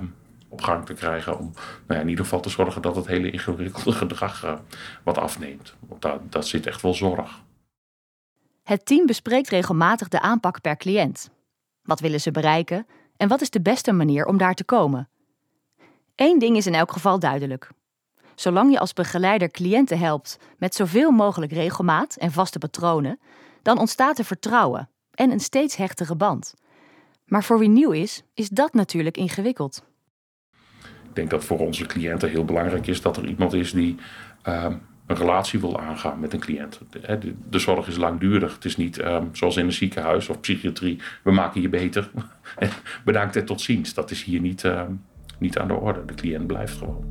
op 0.49 0.61
gang 0.61 0.85
te 0.85 0.93
krijgen. 0.93 1.39
Om 1.39 1.51
nou 1.87 1.99
ja, 1.99 1.99
in 1.99 2.09
ieder 2.09 2.23
geval 2.23 2.39
te 2.39 2.49
zorgen 2.49 2.81
dat 2.81 2.95
het 2.95 3.07
hele 3.07 3.31
ingewikkelde 3.31 3.91
gedrag 4.03 4.45
uh, 4.45 4.53
wat 5.03 5.17
afneemt. 5.17 5.75
Want 5.87 6.01
daar, 6.01 6.17
dat 6.29 6.47
zit 6.47 6.67
echt 6.67 6.81
wel 6.81 6.93
zorg. 6.93 7.43
Het 8.63 8.85
team 8.85 9.05
bespreekt 9.05 9.49
regelmatig 9.49 10.07
de 10.07 10.21
aanpak 10.21 10.61
per 10.61 10.77
cliënt. 10.77 11.33
Wat 11.85 11.99
willen 11.99 12.21
ze 12.21 12.31
bereiken 12.31 12.87
en 13.17 13.27
wat 13.27 13.41
is 13.41 13.49
de 13.49 13.61
beste 13.61 13.91
manier 13.91 14.25
om 14.25 14.37
daar 14.37 14.53
te 14.53 14.63
komen? 14.63 15.09
Eén 16.15 16.39
ding 16.39 16.57
is 16.57 16.67
in 16.67 16.75
elk 16.75 16.91
geval 16.91 17.19
duidelijk. 17.19 17.69
Zolang 18.35 18.71
je 18.71 18.79
als 18.79 18.93
begeleider 18.93 19.51
cliënten 19.51 19.99
helpt 19.99 20.39
met 20.57 20.75
zoveel 20.75 21.11
mogelijk 21.11 21.51
regelmaat 21.51 22.15
en 22.15 22.31
vaste 22.31 22.59
patronen, 22.59 23.19
dan 23.61 23.79
ontstaat 23.79 24.17
er 24.17 24.25
vertrouwen 24.25 24.89
en 25.13 25.31
een 25.31 25.39
steeds 25.39 25.75
hechtere 25.75 26.15
band. 26.15 26.53
Maar 27.25 27.43
voor 27.43 27.59
wie 27.59 27.69
nieuw 27.69 27.91
is, 27.91 28.23
is 28.33 28.49
dat 28.49 28.73
natuurlijk 28.73 29.17
ingewikkeld. 29.17 29.83
Ik 30.83 31.15
denk 31.21 31.29
dat 31.29 31.43
voor 31.43 31.59
onze 31.59 31.85
cliënten 31.85 32.29
heel 32.29 32.45
belangrijk 32.45 32.87
is 32.87 33.01
dat 33.01 33.17
er 33.17 33.25
iemand 33.27 33.53
is 33.53 33.71
die 33.71 33.95
uh, 34.47 34.73
een 35.05 35.15
relatie 35.15 35.59
wil 35.59 35.79
aangaan 35.79 36.19
met 36.19 36.33
een 36.33 36.39
cliënt. 36.39 36.79
De, 36.89 37.33
de, 37.49 37.59
zorg 37.59 37.87
is 37.87 37.97
langdurig. 37.97 38.53
Het 38.53 38.65
is 38.65 38.77
niet 38.77 38.99
uh, 38.99 39.17
zoals 39.31 39.57
in 39.57 39.65
een 39.65 39.71
ziekenhuis 39.71 40.29
of 40.29 40.39
psychiatrie, 40.39 41.01
we 41.23 41.31
maken 41.31 41.61
je 41.61 41.69
beter. 41.69 42.09
bedankt 43.05 43.35
en 43.35 43.45
tot 43.45 43.61
ziens. 43.61 43.93
Dat 43.93 44.11
is 44.11 44.23
hier 44.23 44.41
niet, 44.41 44.63
uh, 44.63 44.81
niet 45.37 45.57
aan 45.57 45.67
de 45.67 45.73
orde. 45.73 46.05
De 46.05 46.13
cliënt 46.13 46.47
blijft 46.47 46.77
gewoon. 46.77 47.05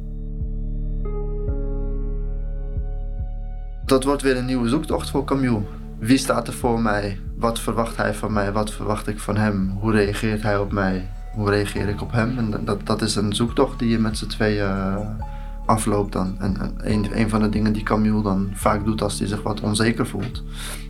Dat 3.84 4.04
wordt 4.04 4.22
weer 4.22 4.36
een 4.36 4.44
nieuwe 4.44 4.68
zoektocht 4.68 5.10
voor 5.10 5.24
Camille. 5.24 5.62
Wie 5.98 6.18
staat 6.18 6.46
er 6.46 6.54
voor 6.54 6.80
mij? 6.80 7.18
Wat 7.36 7.60
verwacht 7.60 7.96
hij 7.96 8.14
van 8.14 8.32
mij? 8.32 8.52
Wat 8.52 8.72
verwacht 8.72 9.08
ik 9.08 9.18
van 9.18 9.36
hem? 9.36 9.68
Hoe 9.80 9.92
reageert 9.92 10.42
hij 10.42 10.58
op 10.58 10.72
mij? 10.72 11.10
Hoe 11.32 11.50
reageer 11.50 11.88
ik 11.88 12.00
op 12.00 12.12
hem? 12.12 12.38
En 12.38 12.64
dat, 12.64 12.86
dat 12.86 13.02
is 13.02 13.16
een 13.16 13.34
zoektocht 13.34 13.78
die 13.78 13.88
je 13.88 13.98
met 13.98 14.18
z'n 14.18 14.26
tweeën 14.26 14.98
afloopt 15.66 16.12
dan. 16.12 16.37
En, 16.40 16.61
en 16.61 16.75
een, 16.92 17.18
een, 17.18 17.28
van 17.28 17.40
de 17.40 17.49
dingen 17.49 17.73
die 17.73 17.83
Camille 17.83 18.23
dan 18.23 18.50
vaak 18.52 18.85
doet 18.85 19.02
als 19.02 19.18
hij 19.18 19.28
zich 19.28 19.42
wat 19.42 19.61
onzeker 19.61 20.06
voelt, 20.06 20.42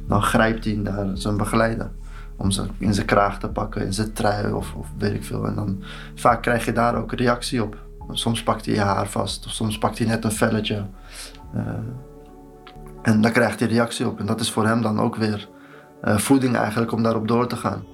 dan 0.08 0.22
grijpt 0.22 0.64
hij 0.64 0.74
naar 0.74 1.10
zijn 1.14 1.36
begeleider. 1.36 1.90
Om 2.36 2.50
ze 2.50 2.66
in 2.78 2.94
zijn 2.94 3.06
kraag 3.06 3.38
te 3.38 3.48
pakken, 3.48 3.86
in 3.86 3.92
zijn 3.92 4.12
trui 4.12 4.52
of, 4.52 4.74
of 4.74 4.86
weet 4.98 5.14
ik 5.14 5.24
veel. 5.24 5.46
En 5.46 5.54
dan 5.54 5.82
vaak 6.14 6.42
krijg 6.42 6.64
je 6.64 6.72
daar 6.72 6.96
ook 6.96 7.12
reactie 7.12 7.62
op. 7.62 7.76
Soms 8.10 8.42
pakt 8.42 8.66
hij 8.66 8.74
je 8.74 8.80
haar 8.80 9.06
vast 9.06 9.46
of 9.46 9.52
soms 9.52 9.78
pakt 9.78 9.98
hij 9.98 10.06
net 10.06 10.24
een 10.24 10.32
velletje. 10.32 10.84
Uh, 11.54 11.62
en 13.02 13.20
daar 13.20 13.30
krijgt 13.30 13.60
hij 13.60 13.68
reactie 13.68 14.06
op. 14.06 14.20
En 14.20 14.26
dat 14.26 14.40
is 14.40 14.50
voor 14.50 14.66
hem 14.66 14.82
dan 14.82 15.00
ook 15.00 15.16
weer 15.16 15.48
uh, 16.04 16.18
voeding 16.18 16.56
eigenlijk 16.56 16.92
om 16.92 17.02
daarop 17.02 17.28
door 17.28 17.46
te 17.46 17.56
gaan. 17.56 17.84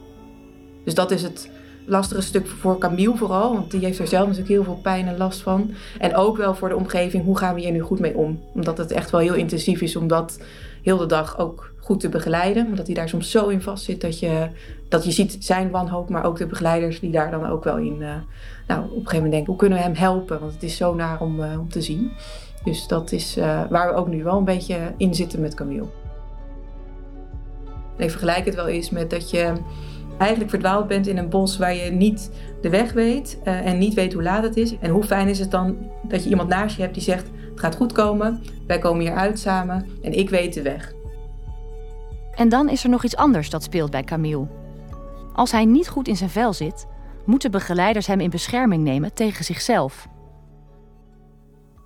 Dus 0.85 0.95
dat 0.95 1.11
is 1.11 1.23
het 1.23 1.51
lastige 1.87 2.21
stuk 2.21 2.47
voor 2.47 2.79
Camille 2.79 3.17
vooral. 3.17 3.53
Want 3.53 3.71
die 3.71 3.85
heeft 3.85 3.99
er 3.99 4.07
zelf 4.07 4.27
natuurlijk 4.27 4.53
heel 4.53 4.65
veel 4.65 4.81
pijn 4.83 5.07
en 5.07 5.17
last 5.17 5.41
van. 5.41 5.71
En 5.99 6.17
ook 6.17 6.37
wel 6.37 6.55
voor 6.55 6.69
de 6.69 6.77
omgeving, 6.77 7.25
hoe 7.25 7.39
gaan 7.39 7.55
we 7.55 7.61
hier 7.61 7.73
nu 7.73 7.81
goed 7.81 8.01
mee 8.01 8.17
om? 8.17 8.41
Omdat 8.55 8.79
het 8.79 8.91
echt 8.91 9.11
wel 9.11 9.21
heel 9.21 9.35
intensief 9.35 9.81
is 9.81 9.97
om 9.97 10.09
dat 10.09 10.41
heel 10.83 10.97
de 10.97 11.07
dag 11.07 11.39
ook 11.39 11.73
goed 11.79 12.01
te 12.01 12.09
begeleiden. 12.09 12.67
Omdat 12.67 12.87
hij 12.87 12.95
daar 12.95 13.09
soms 13.09 13.31
zo 13.31 13.49
in 13.49 13.63
vast 13.63 13.85
zit 13.85 14.01
dat 14.01 14.19
je, 14.19 14.49
dat 14.89 15.05
je 15.05 15.11
ziet 15.11 15.37
zijn 15.41 15.71
wanhoop. 15.71 16.09
Maar 16.09 16.25
ook 16.25 16.39
de 16.39 16.47
begeleiders 16.47 17.01
die 17.01 17.11
daar 17.11 17.31
dan 17.31 17.47
ook 17.47 17.65
wel 17.65 17.77
in... 17.77 17.97
Uh, 18.01 18.15
nou, 18.67 18.83
op 18.83 18.89
een 18.89 18.95
gegeven 18.95 19.15
moment 19.15 19.33
denken, 19.33 19.47
hoe 19.47 19.57
kunnen 19.57 19.79
we 19.79 19.85
hem 19.85 19.95
helpen? 19.95 20.41
Want 20.41 20.53
het 20.53 20.63
is 20.63 20.77
zo 20.77 20.95
naar 20.95 21.21
om, 21.21 21.41
uh, 21.41 21.59
om 21.61 21.69
te 21.69 21.83
zien. 21.83 22.13
Dus 22.65 22.87
dat 22.87 23.13
is 23.13 23.39
uh, 23.39 23.63
waar 23.71 23.89
we 23.89 23.95
ook 23.95 24.09
nu 24.09 24.25
wel 24.25 24.39
een 24.39 24.45
beetje 24.45 24.79
in 24.97 25.15
zitten 25.15 25.41
met 25.41 25.55
Camille. 25.55 25.87
Ik 27.97 28.11
vergelijk 28.11 28.45
het 28.45 28.55
wel 28.55 28.67
eens 28.67 28.91
met 28.91 29.11
dat 29.11 29.31
je 29.31 29.53
eigenlijk 30.21 30.51
verdwaald 30.51 30.87
bent 30.87 31.07
in 31.07 31.17
een 31.17 31.29
bos 31.29 31.59
waar 31.59 31.75
je 31.75 31.91
niet 31.91 32.31
de 32.61 32.69
weg 32.69 32.93
weet 32.93 33.39
uh, 33.45 33.67
en 33.67 33.79
niet 33.79 33.95
weet 33.95 34.13
hoe 34.13 34.23
laat 34.23 34.43
het 34.43 34.57
is. 34.57 34.79
En 34.79 34.91
hoe 34.91 35.03
fijn 35.03 35.29
is 35.29 35.39
het 35.39 35.51
dan 35.51 35.77
dat 36.03 36.25
je 36.25 36.31
iemand 36.31 36.49
naast 36.49 36.77
je 36.77 36.83
hebt 36.83 36.95
die 36.95 37.03
zegt: 37.03 37.27
Het 37.51 37.61
gaat 37.61 37.77
goed 37.77 37.93
komen, 37.93 38.43
wij 38.67 38.79
komen 38.79 39.01
hier 39.01 39.15
uit 39.15 39.39
samen 39.39 39.87
en 40.03 40.13
ik 40.13 40.31
weet 40.31 40.55
de 40.55 40.63
weg. 40.63 40.93
En 42.35 42.49
dan 42.49 42.69
is 42.69 42.85
er 42.85 42.91
nog 42.91 43.05
iets 43.05 43.17
anders 43.17 43.51
dat 43.51 43.63
speelt 43.63 43.91
bij 43.91 44.05
Camille. 44.05 44.47
Als 45.33 45.53
hij 45.53 45.65
niet 45.65 45.89
goed 45.89 46.09
in 46.09 46.17
zijn 46.17 46.31
vel 46.31 46.53
zit, 46.53 46.87
moeten 47.25 47.51
begeleiders 47.51 48.07
hem 48.07 48.21
in 48.21 48.31
bescherming 48.31 48.85
nemen 48.85 49.15
tegen 49.15 49.45
zichzelf 49.45 50.09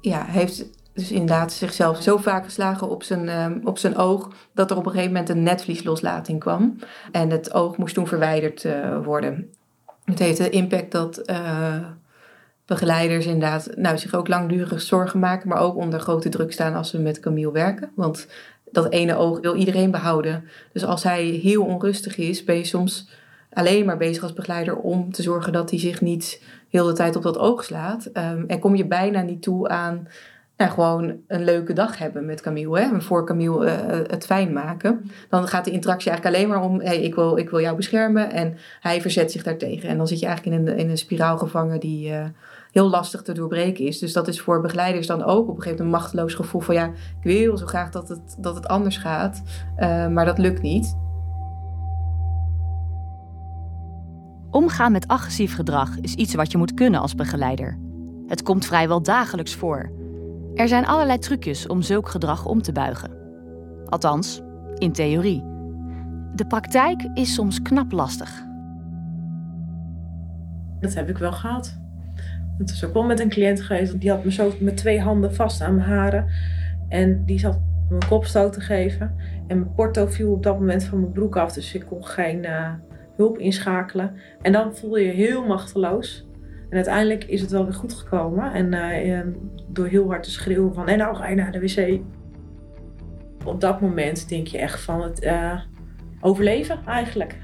ja, 0.05 0.25
heeft 0.25 0.65
dus 0.95 1.11
inderdaad 1.11 1.53
zichzelf 1.53 2.03
zo 2.03 2.17
vaak 2.17 2.45
geslagen 2.45 2.89
op 2.89 3.03
zijn, 3.03 3.29
ehm, 3.29 3.59
op 3.65 3.79
zijn 3.79 3.97
oog 3.97 4.29
dat 4.53 4.71
er 4.71 4.77
op 4.77 4.87
een 4.87 4.91
gegeven 4.91 5.13
moment 5.13 5.31
een 5.31 5.43
netvliesloslating 5.43 6.41
kwam. 6.41 6.77
En 7.13 7.31
het 7.31 7.55
oog 7.55 7.77
moest 7.77 7.95
toen 7.95 8.07
verwijderd 8.07 8.65
uh, 8.65 9.05
worden. 9.05 9.51
Het 10.05 10.19
heeft 10.19 10.39
de 10.39 10.51
impact 10.51 10.93
dat 10.93 11.23
uh, 11.31 11.75
begeleiders 12.67 13.27
inderdaad 13.27 13.71
nou, 13.77 13.99
zich 13.99 14.15
ook 14.15 14.29
langdurig 14.29 14.81
zorgen 14.81 15.21
maken, 15.21 15.49
maar 15.49 15.61
ook 15.61 15.77
onder 15.77 16.01
grote 16.01 16.29
druk 16.29 16.53
staan 16.53 16.75
als 16.75 16.91
ze 16.91 16.99
met 16.99 17.21
Camille 17.21 17.53
werken. 17.53 17.91
Want 17.95 18.27
dat 18.71 18.93
ene 18.93 19.17
oog 19.17 19.41
wil 19.41 19.55
iedereen 19.55 19.91
behouden. 19.91 20.45
Dus 20.73 20.85
als 20.85 21.03
hij 21.03 21.25
heel 21.25 21.65
onrustig 21.65 22.17
is, 22.17 22.45
ben 22.45 22.57
je 22.57 22.65
soms 22.65 23.09
alleen 23.53 23.85
maar 23.85 23.97
bezig 23.97 24.23
als 24.23 24.33
begeleider 24.33 24.77
om 24.77 25.13
te 25.13 25.23
zorgen 25.23 25.53
dat 25.53 25.71
hij 25.71 25.79
zich 25.79 26.01
niet 26.01 26.43
heel 26.69 26.87
de 26.87 26.93
tijd 26.93 27.17
op 27.17 27.23
dat 27.23 27.39
oog 27.39 27.65
slaat. 27.65 28.07
Um, 28.07 28.45
en 28.47 28.59
kom 28.59 28.75
je 28.75 28.87
bijna 28.87 29.21
niet 29.21 29.43
toe 29.43 29.69
aan 29.69 30.09
gewoon 30.71 31.17
een 31.27 31.45
leuke 31.45 31.73
dag 31.73 31.99
hebben 31.99 32.25
met 32.25 32.41
Camille. 32.41 32.79
Hè? 32.79 32.93
En 32.93 33.03
voor 33.03 33.27
Camille 33.27 33.65
uh, 33.67 33.73
het 34.07 34.27
fijn 34.27 34.53
maken. 34.53 35.11
Dan 35.29 35.49
gaat 35.49 35.65
de 35.65 35.71
interactie 35.71 36.11
eigenlijk 36.11 36.37
alleen 36.37 36.49
maar 36.49 36.71
om: 36.71 36.81
hey, 36.81 37.01
ik, 37.01 37.15
wil, 37.15 37.37
ik 37.37 37.51
wil 37.51 37.61
jou 37.61 37.77
beschermen. 37.77 38.31
En 38.31 38.57
hij 38.81 39.01
verzet 39.01 39.33
zich 39.33 39.43
daartegen. 39.43 39.89
En 39.89 39.97
dan 39.97 40.09
zit 40.09 40.21
je 40.21 40.27
eigenlijk 40.27 40.57
in 40.57 40.67
een, 40.67 40.79
in 40.79 40.91
een 40.91 40.99
spiraal 40.99 41.39
gevangen 41.39 41.81
die 41.81 42.11
uh, 42.11 42.25
heel 42.73 42.91
lastig 42.91 43.23
te 43.23 43.33
doorbreken 43.33 43.87
is. 43.87 43.99
Dus 43.99 44.13
dat 44.13 44.29
is 44.29 44.41
voor 44.41 44.61
begeleiders 44.61 45.07
dan 45.07 45.23
ook 45.23 45.49
op 45.49 45.57
een 45.57 45.63
gegeven 45.63 45.85
moment 45.85 45.95
een 45.95 46.01
machteloos 46.01 46.35
gevoel 46.35 46.61
van: 46.61 46.75
ja, 46.75 46.87
ik 47.21 47.23
wil 47.23 47.57
zo 47.57 47.67
graag 47.67 47.91
dat 47.91 48.09
het, 48.09 48.37
dat 48.39 48.55
het 48.55 48.69
anders 48.69 48.97
gaat. 48.97 49.43
Uh, 49.79 50.09
maar 50.09 50.25
dat 50.25 50.39
lukt 50.39 50.63
niet. 50.63 50.97
Omgaan 54.51 54.93
met 54.93 55.09
agressief 55.09 55.55
gedrag 55.55 55.99
is 56.01 56.15
iets 56.15 56.35
wat 56.35 56.53
je 56.53 56.59
moet 56.59 56.75
kunnen 56.75 57.01
als 57.01 57.15
begeleider. 57.15 57.79
Het 58.27 58.43
komt 58.43 58.67
vrijwel 58.67 59.03
dagelijks 59.03 59.55
voor. 59.55 59.91
Er 60.55 60.69
zijn 60.69 60.87
allerlei 60.87 61.19
trucjes 61.19 61.67
om 61.67 61.83
zulk 61.83 62.09
gedrag 62.09 62.47
om 62.47 62.63
te 62.63 62.73
buigen. 62.73 63.11
Althans, 63.87 64.43
in 64.79 64.93
theorie. 64.93 65.43
De 66.35 66.47
praktijk 66.49 67.09
is 67.15 67.35
soms 67.35 67.63
knap 67.63 67.93
lastig. 67.93 68.45
Dat 70.81 70.95
heb 70.95 71.09
ik 71.09 71.19
wel 71.19 71.33
gehad. 71.33 71.79
Het 72.59 72.71
is 72.71 72.85
ook 72.85 72.93
wel 72.93 73.05
met 73.05 73.21
een 73.21 73.29
cliënt 73.29 73.61
geweest. 73.61 74.01
Die 74.01 74.11
had 74.11 74.25
me 74.25 74.33
zo 74.33 74.53
met 74.61 74.77
twee 74.77 75.01
handen 75.01 75.35
vast 75.35 75.61
aan 75.61 75.75
mijn 75.75 75.89
haren. 75.89 76.27
En 76.89 77.25
die 77.25 77.39
zat 77.39 77.61
mijn 77.89 78.09
kopstoot 78.09 78.53
te 78.53 78.61
geven. 78.61 79.15
En 79.47 79.59
mijn 79.59 79.75
porto 79.75 80.07
viel 80.07 80.33
op 80.33 80.43
dat 80.43 80.59
moment 80.59 80.85
van 80.85 81.01
mijn 81.01 81.13
broek 81.13 81.37
af. 81.37 81.53
Dus 81.53 81.75
ik 81.75 81.87
kon 81.87 82.07
geen 82.07 82.45
uh, 82.45 82.71
hulp 83.17 83.39
inschakelen. 83.39 84.15
En 84.43 84.53
dan 84.53 84.75
voel 84.75 84.97
je 84.97 85.07
je 85.07 85.13
heel 85.13 85.47
machteloos. 85.47 86.27
En 86.69 86.77
uiteindelijk 86.77 87.25
is 87.25 87.41
het 87.41 87.51
wel 87.51 87.65
weer 87.65 87.75
goed 87.75 87.93
gekomen. 87.93 88.53
En 88.53 88.73
uh, 89.07 89.21
door 89.69 89.87
heel 89.87 90.09
hard 90.09 90.23
te 90.23 90.31
schreeuwen 90.31 90.75
van... 90.75 90.89
en 90.89 90.99
nou 90.99 91.17
ga 91.17 91.29
je 91.29 91.35
naar 91.35 91.53
de 91.53 91.61
wc. 91.61 92.01
Op 93.45 93.61
dat 93.61 93.81
moment 93.81 94.29
denk 94.29 94.47
je 94.47 94.59
echt 94.59 94.81
van 94.81 95.03
het 95.03 95.25
uh, 95.25 95.61
overleven 96.21 96.79
eigenlijk. 96.87 97.39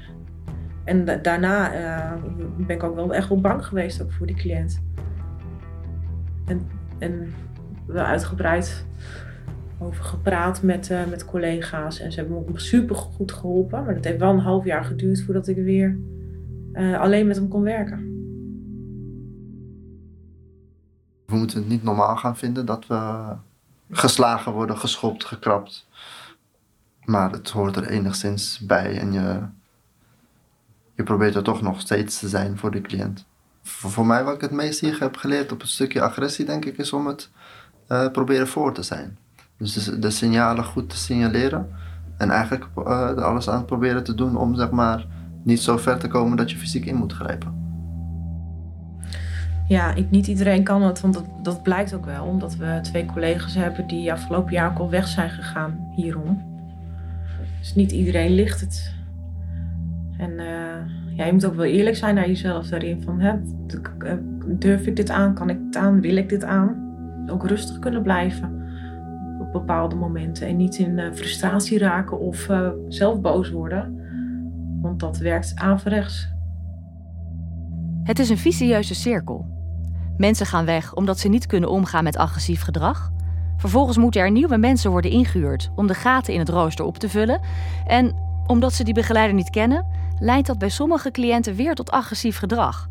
En 0.83 1.05
da 1.05 1.15
daarna 1.15 1.73
uh, 1.73 2.23
ben 2.57 2.75
ik 2.75 2.83
ook 2.83 2.95
wel 2.95 3.13
echt 3.13 3.29
wel 3.29 3.41
bang 3.41 3.65
geweest 3.65 4.01
ook 4.01 4.11
voor 4.11 4.27
die 4.27 4.35
cliënt. 4.35 4.83
En, 6.45 6.61
en 6.99 7.33
wel 7.85 8.03
uitgebreid 8.03 8.85
over 9.79 10.03
gepraat 10.03 10.63
met, 10.63 10.91
met 11.09 11.25
collega's. 11.25 11.99
En 11.99 12.11
ze 12.11 12.19
hebben 12.19 12.43
me 12.51 12.59
super 12.59 12.95
goed 12.95 13.31
geholpen. 13.31 13.83
Maar 13.83 13.93
dat 13.93 14.05
heeft 14.05 14.19
wel 14.19 14.33
een 14.33 14.39
half 14.39 14.65
jaar 14.65 14.83
geduurd 14.83 15.23
voordat 15.23 15.47
ik 15.47 15.55
weer 15.55 15.97
alleen 16.73 17.27
met 17.27 17.35
hem 17.35 17.47
kon 17.47 17.61
werken. 17.61 18.10
We 21.31 21.37
moeten 21.37 21.57
het 21.57 21.67
niet 21.67 21.83
normaal 21.83 22.17
gaan 22.17 22.37
vinden 22.37 22.65
dat 22.65 22.87
we 22.87 23.21
geslagen 23.91 24.51
worden, 24.51 24.77
geschopt, 24.77 25.25
gekrapt. 25.25 25.87
Maar 27.03 27.31
het 27.31 27.49
hoort 27.49 27.75
er 27.75 27.87
enigszins 27.87 28.59
bij 28.59 28.99
en 28.99 29.13
je, 29.13 29.39
je 30.95 31.03
probeert 31.03 31.35
er 31.35 31.43
toch 31.43 31.61
nog 31.61 31.79
steeds 31.79 32.19
te 32.19 32.29
zijn 32.29 32.57
voor 32.57 32.71
de 32.71 32.81
cliënt. 32.81 33.25
Voor, 33.63 34.05
mij 34.05 34.23
wat 34.23 34.35
ik 34.35 34.41
het 34.41 34.51
meest 34.51 34.79
hier 34.79 34.99
heb 34.99 35.17
geleerd 35.17 35.51
op 35.51 35.59
het 35.59 35.69
stukje 35.69 36.01
agressie, 36.01 36.45
denk 36.45 36.65
ik, 36.65 36.77
is 36.77 36.93
om 36.93 37.07
het 37.07 37.29
uh, 37.87 38.11
proberen 38.11 38.47
voor 38.47 38.73
te 38.73 38.83
zijn. 38.83 39.17
Dus 39.57 39.73
de, 39.73 40.09
signalen 40.09 40.63
goed 40.63 40.89
te 40.89 40.97
signaleren 40.97 41.69
en 42.17 42.29
eigenlijk 42.29 42.65
uh, 42.77 43.15
alles 43.15 43.49
aan 43.49 43.57
het 43.57 43.65
proberen 43.65 44.03
te 44.03 44.15
doen 44.15 44.35
om 44.35 44.55
zeg 44.55 44.69
maar 44.69 45.07
niet 45.43 45.61
zo 45.61 45.77
ver 45.77 45.99
te 45.99 46.07
komen 46.07 46.37
dat 46.37 46.51
je 46.51 46.57
fysiek 46.57 46.85
in 46.85 46.95
moet 46.95 47.13
grijpen 47.13 47.60
ja, 49.71 49.93
niet 50.09 50.27
iedereen 50.27 50.63
kan 50.63 50.81
het, 50.81 51.01
want 51.01 51.13
dat, 51.13 51.25
dat, 51.41 51.63
blijkt 51.63 51.93
ook 51.93 52.05
wel. 52.05 52.25
Omdat 52.25 52.55
we 52.55 52.79
twee 52.81 53.05
collega's 53.05 53.55
hebben 53.55 53.87
die 53.87 54.11
afgelopen 54.11 54.53
jaar 54.53 54.69
ook 54.69 54.79
al 54.79 54.89
weg 54.89 55.07
zijn 55.07 55.29
gegaan 55.29 55.91
hierom. 55.95 56.43
Dus 57.59 57.75
niet 57.75 57.91
iedereen 57.91 58.31
ligt 58.31 58.61
het. 58.61 58.93
En 60.17 60.31
uh, 60.31 61.15
ja, 61.15 61.25
je 61.25 61.33
moet 61.33 61.45
ook 61.45 61.55
wel 61.55 61.65
eerlijk 61.65 61.95
zijn 61.95 62.15
naar 62.15 62.27
jezelf 62.27 62.67
daarin. 62.67 63.01
Van, 63.01 63.19
hè, 63.19 63.33
durf 64.45 64.85
ik 64.85 64.95
dit 64.95 65.09
aan? 65.09 65.33
Kan 65.33 65.49
ik 65.49 65.63
dit 65.63 65.75
aan? 65.75 66.01
Wil 66.01 66.15
ik 66.15 66.29
dit 66.29 66.43
aan? 66.43 66.93
Ook 67.27 67.47
rustig 67.47 67.79
kunnen 67.79 68.01
blijven 68.01 68.63
op 69.39 69.51
bepaalde 69.51 69.95
momenten. 69.95 70.47
En 70.47 70.57
niet 70.57 70.77
in 70.77 70.97
uh, 70.97 71.13
frustratie 71.13 71.77
raken 71.77 72.19
of 72.19 72.49
uh, 72.49 72.69
zelf 72.87 73.21
boos 73.21 73.51
worden. 73.51 73.99
Want 74.81 74.99
dat 74.99 75.17
werkt 75.17 75.51
averechts. 75.55 76.29
Het 78.03 78.19
is 78.19 78.29
een 78.29 78.37
vicieuze 78.37 78.95
cirkel. 78.95 79.50
Mensen 80.21 80.45
gaan 80.45 80.65
weg 80.65 80.93
omdat 80.93 81.19
ze 81.19 81.27
niet 81.27 81.45
kunnen 81.45 81.69
omgaan 81.69 82.03
met 82.03 82.17
agressief 82.17 82.61
gedrag. 82.61 83.11
Vervolgens 83.57 83.97
moeten 83.97 84.21
er 84.21 84.31
nieuwe 84.31 84.57
mensen 84.57 84.91
worden 84.91 85.11
ingehuurd 85.11 85.69
om 85.75 85.87
de 85.87 85.93
gaten 85.93 86.33
in 86.33 86.39
het 86.39 86.49
rooster 86.49 86.85
op 86.85 86.97
te 86.97 87.09
vullen. 87.09 87.41
En 87.85 88.15
omdat 88.47 88.73
ze 88.73 88.83
die 88.83 88.93
begeleider 88.93 89.35
niet 89.35 89.49
kennen, 89.49 89.87
leidt 90.19 90.47
dat 90.47 90.57
bij 90.57 90.69
sommige 90.69 91.11
cliënten 91.11 91.55
weer 91.55 91.75
tot 91.75 91.91
agressief 91.91 92.37
gedrag. 92.37 92.87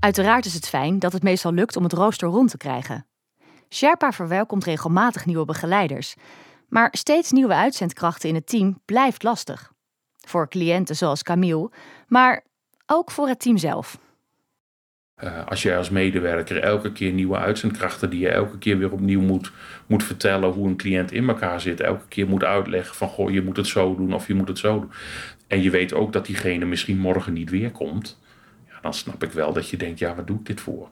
Uiteraard 0.00 0.44
is 0.44 0.54
het 0.54 0.68
fijn 0.68 0.98
dat 0.98 1.12
het 1.12 1.22
meestal 1.22 1.52
lukt 1.52 1.76
om 1.76 1.82
het 1.82 1.92
rooster 1.92 2.28
rond 2.28 2.50
te 2.50 2.56
krijgen. 2.56 3.06
Sherpa 3.68 4.12
verwelkomt 4.12 4.64
regelmatig 4.64 5.26
nieuwe 5.26 5.44
begeleiders, 5.44 6.14
maar 6.68 6.88
steeds 6.90 7.30
nieuwe 7.30 7.54
uitzendkrachten 7.54 8.28
in 8.28 8.34
het 8.34 8.46
team 8.46 8.80
blijft 8.84 9.22
lastig. 9.22 9.72
Voor 10.26 10.48
cliënten 10.48 10.96
zoals 10.96 11.22
Camille, 11.22 11.70
maar 12.06 12.44
ook 12.86 13.10
voor 13.10 13.28
het 13.28 13.40
team 13.40 13.56
zelf. 13.56 13.98
Uh, 15.24 15.46
als 15.46 15.62
jij 15.62 15.76
als 15.76 15.90
medewerker 15.90 16.62
elke 16.62 16.92
keer 16.92 17.12
nieuwe 17.12 17.36
uitzendkrachten 17.36 18.10
die 18.10 18.20
je 18.20 18.28
elke 18.28 18.58
keer 18.58 18.78
weer 18.78 18.92
opnieuw 18.92 19.20
moet, 19.20 19.52
moet 19.86 20.04
vertellen 20.04 20.50
hoe 20.50 20.68
een 20.68 20.76
cliënt 20.76 21.12
in 21.12 21.28
elkaar 21.28 21.60
zit, 21.60 21.80
elke 21.80 22.06
keer 22.08 22.28
moet 22.28 22.44
uitleggen 22.44 22.94
van 22.94 23.08
goh, 23.08 23.30
je 23.30 23.42
moet 23.42 23.56
het 23.56 23.66
zo 23.66 23.96
doen 23.96 24.14
of 24.14 24.26
je 24.26 24.34
moet 24.34 24.48
het 24.48 24.58
zo 24.58 24.80
doen. 24.80 24.90
En 25.46 25.62
je 25.62 25.70
weet 25.70 25.92
ook 25.92 26.12
dat 26.12 26.26
diegene 26.26 26.64
misschien 26.64 26.98
morgen 26.98 27.32
niet 27.32 27.50
weer 27.50 27.70
komt. 27.70 28.20
Ja, 28.68 28.80
dan 28.80 28.94
snap 28.94 29.22
ik 29.22 29.32
wel 29.32 29.52
dat 29.52 29.68
je 29.68 29.76
denkt, 29.76 29.98
ja, 29.98 30.14
wat 30.14 30.26
doe 30.26 30.38
ik 30.38 30.46
dit 30.46 30.60
voor? 30.60 30.90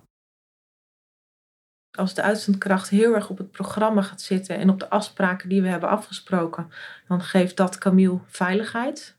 Als 1.91 2.15
de 2.15 2.23
uitzendkracht 2.23 2.89
heel 2.89 3.15
erg 3.15 3.31
op 3.31 3.39
het 3.39 3.51
programma 3.51 4.03
gaat 4.03 4.21
zitten 4.21 4.59
en 4.59 4.71
op 4.71 4.81
de 4.81 4.91
afspraken 4.91 5.49
die 5.49 5.63
we 5.63 5.69
hebben 5.69 5.89
afgesproken, 5.89 6.71
dan 7.09 7.21
geeft 7.21 7.57
dat 7.57 7.79
Camille 7.79 8.19
veiligheid. 8.27 9.17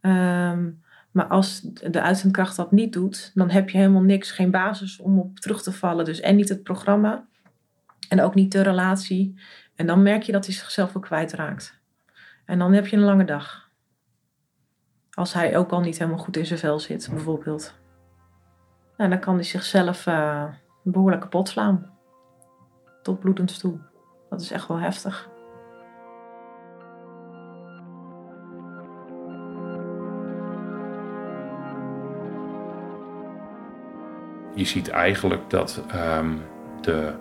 Um, 0.00 0.82
maar 1.14 1.26
als 1.26 1.60
de 1.60 2.00
uitzendkracht 2.00 2.56
dat 2.56 2.72
niet 2.72 2.92
doet, 2.92 3.30
dan 3.34 3.50
heb 3.50 3.70
je 3.70 3.78
helemaal 3.78 4.02
niks, 4.02 4.30
geen 4.30 4.50
basis 4.50 5.00
om 5.00 5.18
op 5.18 5.38
terug 5.38 5.62
te 5.62 5.72
vallen. 5.72 6.04
Dus 6.04 6.20
en 6.20 6.36
niet 6.36 6.48
het 6.48 6.62
programma 6.62 7.26
en 8.08 8.20
ook 8.20 8.34
niet 8.34 8.52
de 8.52 8.60
relatie. 8.60 9.40
En 9.74 9.86
dan 9.86 10.02
merk 10.02 10.22
je 10.22 10.32
dat 10.32 10.46
hij 10.46 10.54
zichzelf 10.54 10.96
ook 10.96 11.02
kwijtraakt. 11.02 11.80
En 12.44 12.58
dan 12.58 12.72
heb 12.72 12.86
je 12.86 12.96
een 12.96 13.02
lange 13.02 13.24
dag. 13.24 13.70
Als 15.10 15.32
hij 15.32 15.56
ook 15.56 15.70
al 15.70 15.80
niet 15.80 15.98
helemaal 15.98 16.18
goed 16.18 16.36
in 16.36 16.46
zijn 16.46 16.58
vel 16.58 16.78
zit, 16.78 17.08
bijvoorbeeld. 17.10 17.74
Nou, 18.96 19.10
dan 19.10 19.20
kan 19.20 19.34
hij 19.34 19.44
zichzelf 19.44 20.06
uh, 20.06 20.44
behoorlijk 20.82 21.20
kapot 21.20 21.48
slaan. 21.48 21.90
Tot 23.02 23.20
bloedend 23.20 23.58
toe. 23.58 23.78
Dat 24.30 24.40
is 24.40 24.50
echt 24.50 24.68
wel 24.68 24.78
heftig. 24.78 25.28
Je 34.54 34.64
ziet 34.64 34.88
eigenlijk 34.88 35.50
dat 35.50 35.82
um, 36.18 36.40
de, 36.80 37.12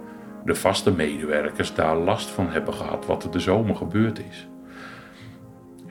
de 0.45 0.55
vaste 0.55 0.91
medewerkers 0.91 1.73
daar 1.73 1.97
last 1.97 2.29
van 2.29 2.49
hebben 2.49 2.73
gehad 2.73 3.05
wat 3.05 3.23
er 3.23 3.31
de 3.31 3.39
zomer 3.39 3.75
gebeurd 3.75 4.19
is. 4.29 4.47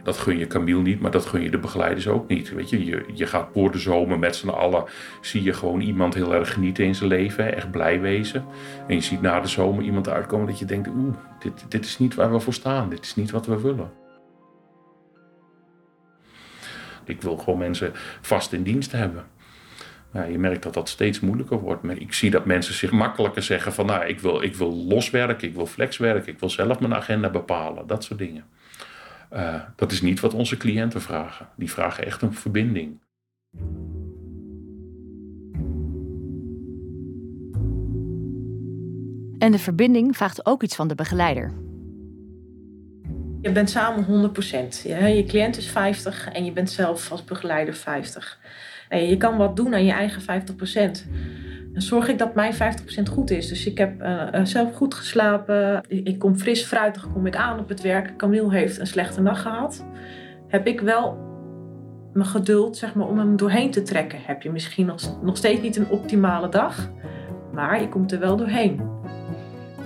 Dat 0.02 0.18
gun 0.18 0.38
je 0.38 0.46
Camille 0.46 0.83
niet, 0.83 1.00
maar 1.00 1.11
dat 1.11 1.26
gun 1.26 1.42
je 1.42 1.50
de 1.50 1.59
begeleiders 1.59 2.09
ook 2.09 2.28
niet. 2.28 2.55
Weet 2.55 2.70
je, 2.70 2.85
je, 2.85 3.05
je 3.14 3.26
gaat 3.26 3.48
voor 3.52 3.70
de 3.70 3.78
zomer 3.78 4.18
met 4.18 4.37
z'n 4.37 4.48
allen, 4.48 4.85
zie 5.20 5.42
je 5.42 5.52
gewoon 5.52 5.81
iemand 5.81 6.14
heel 6.14 6.35
erg 6.35 6.52
genieten 6.52 6.85
in 6.85 6.94
zijn 6.94 7.09
leven, 7.09 7.55
echt 7.55 7.70
blij 7.70 8.00
wezen. 8.00 8.44
En 8.87 8.94
je 8.94 9.00
ziet 9.00 9.20
na 9.20 9.40
de 9.40 9.48
zomer 9.48 9.85
iemand 9.85 10.09
uitkomen 10.09 10.46
dat 10.46 10.59
je 10.59 10.64
denkt, 10.64 10.88
oeh, 10.88 11.14
dit, 11.38 11.64
dit 11.68 11.85
is 11.85 11.98
niet 11.98 12.14
waar 12.14 12.33
we 12.33 12.40
voor 12.40 12.52
staan, 12.52 12.88
dit 12.88 13.05
is 13.05 13.14
niet 13.14 13.31
wat 13.31 13.46
we 13.46 13.61
willen. 13.61 13.90
Ik 17.05 17.22
wil 17.22 17.37
gewoon 17.37 17.59
mensen 17.59 17.92
vast 18.20 18.52
in 18.52 18.62
dienst 18.62 18.92
hebben. 18.92 19.24
Ja, 20.12 20.25
je 20.25 20.38
merkt 20.38 20.62
dat 20.62 20.75
dat 20.75 20.88
steeds 20.88 21.20
moeilijker 21.20 21.61
wordt. 21.61 21.83
Maar 21.83 21.98
ik 21.98 22.12
zie 22.12 22.31
dat 22.31 22.44
mensen 22.44 22.75
zich 22.75 22.90
makkelijker 22.90 23.42
zeggen 23.42 23.72
van 23.72 23.87
nou, 23.87 24.07
ik 24.07 24.20
wil, 24.20 24.42
ik 24.42 24.55
wil 24.55 24.75
loswerken, 24.75 25.48
ik 25.48 25.55
wil 25.55 25.66
flexwerken, 25.66 26.33
ik 26.33 26.38
wil 26.38 26.51
zelf 26.51 26.81
mijn 26.81 26.94
agenda 26.94 27.31
bepalen, 27.31 27.87
dat 27.87 28.05
soort 28.05 28.18
dingen. 28.18 28.44
Uh, 29.33 29.55
dat 29.77 29.92
is 29.92 30.03
niet 30.03 30.20
wat 30.20 30.35
onze 30.35 30.57
cliënten 30.57 31.03
vragen. 31.03 31.48
Die 31.57 31.70
vragen 31.70 32.07
echt 32.07 32.22
een 32.22 32.35
verbinding. 32.35 33.01
En 39.38 39.53
de 39.53 39.59
verbinding 39.59 40.16
vraagt 40.16 40.46
ook 40.46 40.62
iets 40.62 40.75
van 40.75 40.88
de 40.88 40.94
begeleider. 40.94 41.53
Je 43.40 43.53
bent 43.53 43.70
samen 43.70 44.33
100%. 44.35 44.83
Ja, 44.83 45.07
je 45.07 45.25
cliënt 45.25 45.57
is 45.57 45.66
50 45.66 46.29
en 46.29 46.44
je 46.44 46.53
bent 46.53 46.70
zelf 46.70 47.11
als 47.11 47.25
begeleider 47.25 47.75
50. 47.75 48.38
Je 49.00 49.16
kan 49.16 49.37
wat 49.37 49.57
doen 49.57 49.74
aan 49.74 49.85
je 49.85 49.92
eigen 49.92 50.22
50%. 50.22 50.24
Dan 51.72 51.83
zorg 51.83 52.09
ik 52.09 52.18
dat 52.18 52.35
mijn 52.35 52.55
50% 52.55 52.57
goed 53.11 53.31
is. 53.31 53.48
Dus 53.48 53.66
ik 53.66 53.78
heb 53.78 54.02
uh, 54.02 54.28
zelf 54.42 54.74
goed 54.74 54.94
geslapen. 54.94 55.83
Ik 55.88 56.18
kom 56.18 56.37
fris 56.37 56.64
fruitig 56.64 57.12
kom 57.12 57.26
ik 57.26 57.37
aan 57.37 57.59
op 57.59 57.68
het 57.68 57.81
werk. 57.81 58.16
Camille 58.16 58.52
heeft 58.52 58.78
een 58.78 58.87
slechte 58.87 59.20
nacht 59.20 59.42
gehad. 59.42 59.85
Heb 60.48 60.66
ik 60.66 60.81
wel 60.81 61.31
mijn 62.12 62.26
geduld 62.26 62.76
zeg 62.76 62.94
maar, 62.94 63.07
om 63.07 63.18
hem 63.18 63.37
doorheen 63.37 63.70
te 63.70 63.83
trekken. 63.83 64.18
Heb 64.22 64.42
je 64.42 64.50
misschien 64.50 64.87
nog, 64.87 65.22
nog 65.22 65.37
steeds 65.37 65.62
niet 65.62 65.76
een 65.76 65.90
optimale 65.90 66.48
dag. 66.48 66.90
Maar 67.52 67.81
je 67.81 67.88
komt 67.88 68.12
er 68.12 68.18
wel 68.18 68.37
doorheen. 68.37 68.81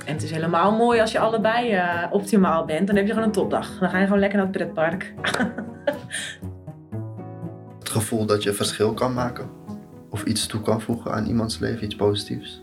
En 0.06 0.12
het 0.12 0.22
is 0.22 0.30
helemaal 0.30 0.76
mooi 0.76 1.00
als 1.00 1.12
je 1.12 1.18
allebei 1.18 1.74
uh, 1.74 2.02
optimaal 2.10 2.64
bent. 2.64 2.86
Dan 2.86 2.96
heb 2.96 3.06
je 3.06 3.12
gewoon 3.12 3.26
een 3.26 3.34
topdag. 3.34 3.78
Dan 3.78 3.90
ga 3.90 3.98
je 3.98 4.04
gewoon 4.04 4.20
lekker 4.20 4.38
naar 4.38 4.46
het 4.46 4.56
pretpark. 4.56 5.14
gevoel 7.96 8.26
dat 8.26 8.42
je 8.42 8.52
verschil 8.52 8.94
kan 8.94 9.14
maken. 9.14 9.48
Of 10.10 10.24
iets 10.24 10.46
toe 10.46 10.62
kan 10.62 10.80
voegen 10.80 11.12
aan 11.12 11.26
iemands 11.26 11.58
leven, 11.58 11.84
iets 11.84 11.96
positiefs. 11.96 12.62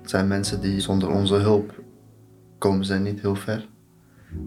Het 0.00 0.10
zijn 0.10 0.28
mensen 0.28 0.60
die 0.60 0.80
zonder 0.80 1.10
onze 1.10 1.34
hulp 1.34 1.80
komen 2.58 2.84
ze 2.84 2.94
niet 2.94 3.20
heel 3.20 3.34
ver. 3.34 3.68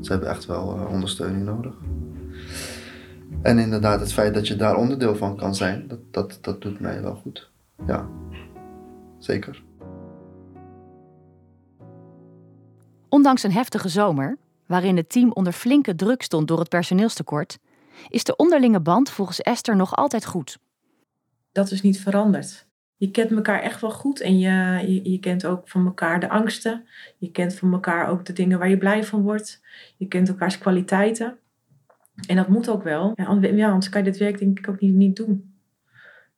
Ze 0.02 0.12
hebben 0.12 0.30
echt 0.30 0.46
wel 0.46 0.78
uh, 0.78 0.92
ondersteuning 0.92 1.46
nodig. 1.46 1.74
En 3.42 3.60
inderdaad, 3.60 4.00
het 4.00 4.14
feit 4.14 4.34
dat 4.34 4.48
je 4.48 4.56
daar 4.56 4.76
onderdeel 4.76 5.16
van 5.16 5.36
kan 5.36 5.56
zijn, 5.56 5.88
dat, 5.88 6.00
dat, 6.12 6.38
dat 6.42 6.62
doet 6.62 6.80
mij 6.80 7.02
wel 7.02 7.16
goed. 7.16 7.52
Ja, 7.88 8.10
zeker. 9.20 9.64
Ondanks 13.10 13.44
een 13.44 13.52
heftige 13.52 13.90
zomer, 13.90 14.38
waarin 14.66 14.98
het 14.98 15.10
team 15.10 15.32
onder 15.32 15.54
flinke 15.54 15.96
druk 15.96 16.22
stond 16.22 16.48
door 16.48 16.60
het 16.60 16.70
personeelstekort, 16.70 17.58
is 18.10 18.24
de 18.24 18.36
onderlinge 18.36 18.80
band 18.80 19.10
volgens 19.10 19.42
Esther 19.42 19.76
nog 19.76 19.96
altijd 19.96 20.26
goed. 20.26 20.58
Dat 21.52 21.72
is 21.72 21.82
niet 21.82 22.00
veranderd. 22.00 22.68
Je 22.98 23.12
kent 23.12 23.32
elkaar 23.32 23.62
echt 23.62 23.82
wel 23.82 23.92
goed 23.92 24.22
en 24.22 24.40
je, 24.40 25.10
je, 25.12 25.20
kent 25.20 25.46
ook 25.46 25.70
van 25.70 25.86
elkaar 25.86 26.20
de 26.20 26.30
angsten. 26.30 26.86
Je 27.18 27.32
kent 27.32 27.56
van 27.56 27.74
elkaar 27.74 28.10
ook 28.10 28.26
de 28.26 28.34
dingen 28.34 28.60
waar 28.60 28.70
je 28.70 28.78
blij 28.78 29.04
van 29.04 29.22
wordt. 29.22 29.62
Je 29.98 30.08
kent 30.08 30.28
elkaars 30.28 30.58
kwaliteiten. 30.58 31.38
En 32.28 32.36
dat 32.36 32.48
moet 32.48 32.70
ook 32.70 32.84
wel. 32.84 33.14
Ja, 33.16 33.26
anders 33.26 33.90
kan 33.90 34.04
je 34.04 34.12
dit 34.12 34.20
werk 34.20 34.40
denk 34.40 34.60
ik 34.60 34.70
ook 34.70 34.80
niet, 34.80 34.94
niet 34.94 35.16
doen. 35.16 35.54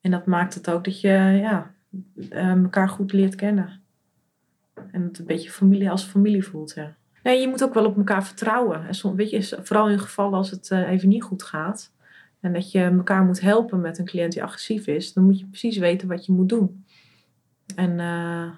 En 0.01 0.11
dat 0.11 0.25
maakt 0.25 0.53
het 0.53 0.69
ook 0.69 0.83
dat 0.83 1.01
je 1.01 1.09
ja, 1.41 1.73
eh, 2.29 2.51
elkaar 2.51 2.89
goed 2.89 3.13
leert 3.13 3.35
kennen. 3.35 3.81
En 4.91 5.01
het 5.01 5.19
een 5.19 5.25
beetje 5.25 5.51
familie 5.51 5.89
als 5.89 6.03
familie 6.03 6.43
voelt. 6.43 6.73
Ja. 6.73 6.95
Nee, 7.27 7.41
je 7.41 7.47
moet 7.47 7.63
ook 7.63 7.73
wel 7.73 7.85
op 7.85 7.97
elkaar 7.97 8.25
vertrouwen. 8.25 8.87
En 8.87 8.95
soms, 8.95 9.15
weet 9.15 9.29
je, 9.29 9.59
vooral 9.61 9.89
in 9.89 9.99
gevallen 9.99 10.33
als 10.33 10.51
het 10.51 10.69
uh, 10.69 10.89
even 10.89 11.07
niet 11.07 11.23
goed 11.23 11.43
gaat. 11.43 11.91
En 12.39 12.53
dat 12.53 12.71
je 12.71 12.83
elkaar 12.83 13.23
moet 13.23 13.41
helpen 13.41 13.81
met 13.81 13.97
een 13.97 14.05
cliënt 14.05 14.33
die 14.33 14.43
agressief 14.43 14.87
is. 14.87 15.13
Dan 15.13 15.23
moet 15.23 15.39
je 15.39 15.45
precies 15.45 15.77
weten 15.77 16.07
wat 16.07 16.25
je 16.25 16.31
moet 16.31 16.49
doen. 16.49 16.85
En 17.75 17.89
uh, 17.89 18.51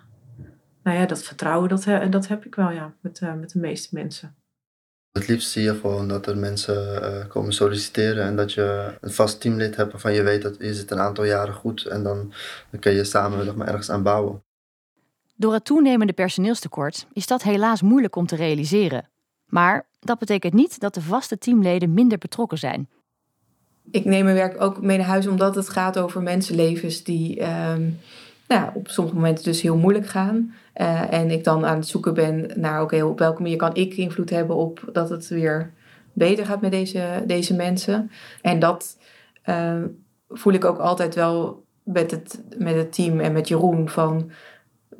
nou 0.84 0.98
ja, 0.98 1.06
dat 1.06 1.24
vertrouwen, 1.24 1.70
dat, 1.70 1.84
dat 2.10 2.28
heb 2.28 2.46
ik 2.46 2.56
wel 2.56 2.72
ja, 2.72 2.94
met, 3.02 3.20
uh, 3.22 3.34
met 3.34 3.52
de 3.52 3.60
meeste 3.60 3.90
mensen. 3.92 4.36
Het 5.12 5.28
liefst 5.28 5.50
zie 5.50 5.64
je 5.64 5.76
gewoon 5.76 6.08
dat 6.08 6.28
er 6.28 6.38
mensen 6.38 7.28
komen 7.28 7.54
solliciteren 7.54 8.26
en 8.26 8.36
dat 8.36 8.54
je 8.54 8.98
een 9.02 9.12
vast 9.12 9.42
teamlid 9.42 9.76
hebt 9.76 9.92
waarvan 9.92 10.14
je 10.14 10.24
weet 10.24 10.42
dat 10.42 10.56
je 10.60 10.74
zit 10.74 10.92
een 10.92 11.00
aantal 11.00 11.24
jaren 11.24 11.54
goed 11.54 11.86
en 11.86 12.04
dan, 12.04 12.34
dan 12.72 12.80
kun 12.80 12.94
je 12.94 13.04
samen 13.04 13.46
nog 13.46 13.56
maar 13.56 13.68
ergens 13.68 13.90
aan 13.90 14.04
bouwen. 14.04 14.44
Door 15.40 15.54
het 15.54 15.66
toenemende 15.66 16.14
personeelstekort 16.14 17.08
is 17.14 17.28
dat 17.28 17.44
helaas 17.44 17.82
moeilijk 17.82 18.16
om 18.16 18.26
te 18.26 18.36
realiseren. 18.36 19.10
Maar 19.46 19.88
dat 20.00 20.20
betekent 20.20 20.54
niet 20.54 20.80
dat 20.80 20.94
de 20.94 21.02
vaste 21.02 21.38
teamleden 21.38 21.94
minder 21.94 22.18
betrokken 22.18 22.58
zijn. 22.58 22.90
Ik 23.92 24.06
neem 24.06 24.24
mijn 24.24 24.36
werk 24.36 24.62
ook 24.62 24.82
mee 24.82 24.98
naar 24.98 25.06
huis 25.06 25.28
omdat 25.28 25.56
het 25.56 25.70
gaat 25.70 26.00
over 26.00 26.22
mensenlevens 26.22 27.04
die 27.04 27.42
um, 27.42 28.00
nou, 28.48 28.70
op 28.74 28.88
sommige 28.88 29.16
momenten 29.16 29.44
dus 29.44 29.62
heel 29.62 29.78
moeilijk 29.78 30.08
gaan. 30.08 30.54
Uh, 30.76 31.14
en 31.14 31.32
ik 31.32 31.44
dan 31.44 31.66
aan 31.66 31.78
het 31.78 31.88
zoeken 31.88 32.14
ben 32.14 32.52
naar 32.56 32.82
oké, 32.82 33.04
op 33.04 33.20
welke 33.20 33.42
manier 33.42 33.58
kan 33.58 33.76
ik 33.76 33.94
invloed 33.94 34.30
hebben 34.30 34.56
op 34.56 34.90
dat 34.92 35.10
het 35.10 35.28
weer 35.28 35.74
beter 36.14 36.46
gaat 36.46 36.62
met 36.62 36.72
deze, 36.72 37.24
deze 37.26 37.56
mensen. 37.56 38.12
En 38.42 38.60
dat 38.60 38.98
uh, 39.46 39.84
voel 40.30 40.54
ik 40.54 40.66
ook 40.66 40.80
altijd 40.80 41.16
wel 41.16 41.64
met 41.84 42.12
het, 42.12 42.42
met 42.58 42.76
het 42.76 42.94
team 42.94 43.20
en 43.20 43.34
met 43.34 43.48
Jeroen 43.48 43.90
van 43.90 44.32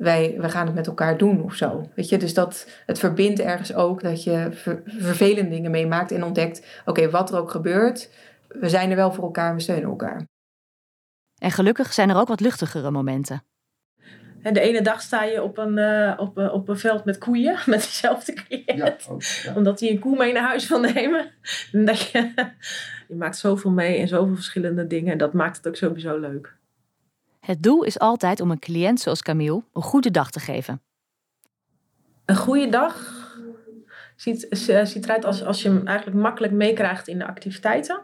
wij, 0.00 0.34
wij 0.38 0.50
gaan 0.50 0.66
het 0.66 0.74
met 0.74 0.86
elkaar 0.86 1.18
doen 1.18 1.42
of 1.42 1.54
zo. 1.54 1.90
Weet 1.94 2.08
je, 2.08 2.18
dus 2.18 2.34
dat 2.34 2.68
het 2.86 2.98
verbindt 2.98 3.40
ergens 3.40 3.74
ook 3.74 4.02
dat 4.02 4.22
je 4.24 4.48
vervelende 4.84 5.50
dingen 5.50 5.70
meemaakt 5.70 6.12
en 6.12 6.24
ontdekt: 6.24 6.66
oké, 6.84 7.10
wat 7.10 7.30
er 7.30 7.38
ook 7.38 7.50
gebeurt, 7.50 8.10
we 8.48 8.68
zijn 8.68 8.90
er 8.90 8.96
wel 8.96 9.12
voor 9.12 9.24
elkaar, 9.24 9.54
we 9.54 9.60
steunen 9.60 9.90
elkaar. 9.90 10.24
En 11.38 11.50
gelukkig 11.50 11.92
zijn 11.92 12.10
er 12.10 12.16
ook 12.16 12.28
wat 12.28 12.40
luchtigere 12.40 12.90
momenten. 12.90 13.42
En 14.42 14.54
de 14.54 14.60
ene 14.60 14.82
dag 14.82 15.00
sta 15.00 15.24
je 15.24 15.42
op 15.42 15.58
een, 15.58 15.76
uh, 15.76 16.14
op, 16.16 16.38
uh, 16.38 16.52
op 16.52 16.68
een 16.68 16.78
veld 16.78 17.04
met 17.04 17.18
koeien, 17.18 17.58
met 17.66 17.80
dezelfde 17.80 18.32
cliënt. 18.32 19.04
Ja, 19.06 19.16
ja. 19.42 19.54
Omdat 19.54 19.80
hij 19.80 19.90
een 19.90 19.98
koe 19.98 20.16
mee 20.16 20.32
naar 20.32 20.42
huis 20.48 20.68
wil 20.68 20.80
nemen. 20.80 21.30
En 21.72 21.84
dat 21.84 22.00
je, 22.00 22.32
je 23.08 23.14
maakt 23.14 23.38
zoveel 23.38 23.70
mee 23.70 23.98
en 23.98 24.08
zoveel 24.08 24.34
verschillende 24.34 24.86
dingen. 24.86 25.12
En 25.12 25.18
dat 25.18 25.32
maakt 25.32 25.56
het 25.56 25.68
ook 25.68 25.76
sowieso 25.76 26.18
leuk. 26.18 26.58
Het 27.50 27.62
doel 27.62 27.82
is 27.82 27.98
altijd 27.98 28.40
om 28.40 28.50
een 28.50 28.58
cliënt 28.58 29.00
zoals 29.00 29.22
Camille 29.22 29.62
een 29.72 29.82
goede 29.82 30.10
dag 30.10 30.30
te 30.30 30.40
geven. 30.40 30.80
Een 32.24 32.36
goede 32.36 32.68
dag 32.68 33.24
ziet, 34.16 34.46
ziet 34.84 35.04
eruit 35.04 35.24
als, 35.24 35.44
als 35.44 35.62
je 35.62 35.68
hem 35.68 35.86
eigenlijk 35.86 36.18
makkelijk 36.18 36.52
meekrijgt 36.52 37.08
in 37.08 37.18
de 37.18 37.26
activiteiten. 37.26 38.00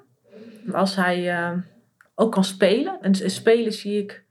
Als 0.72 0.96
hij 0.96 1.38
uh, 1.38 1.58
ook 2.14 2.32
kan 2.32 2.44
spelen. 2.44 2.98
En 3.00 3.30
spelen 3.30 3.72
zie 3.72 4.02
ik 4.02 4.24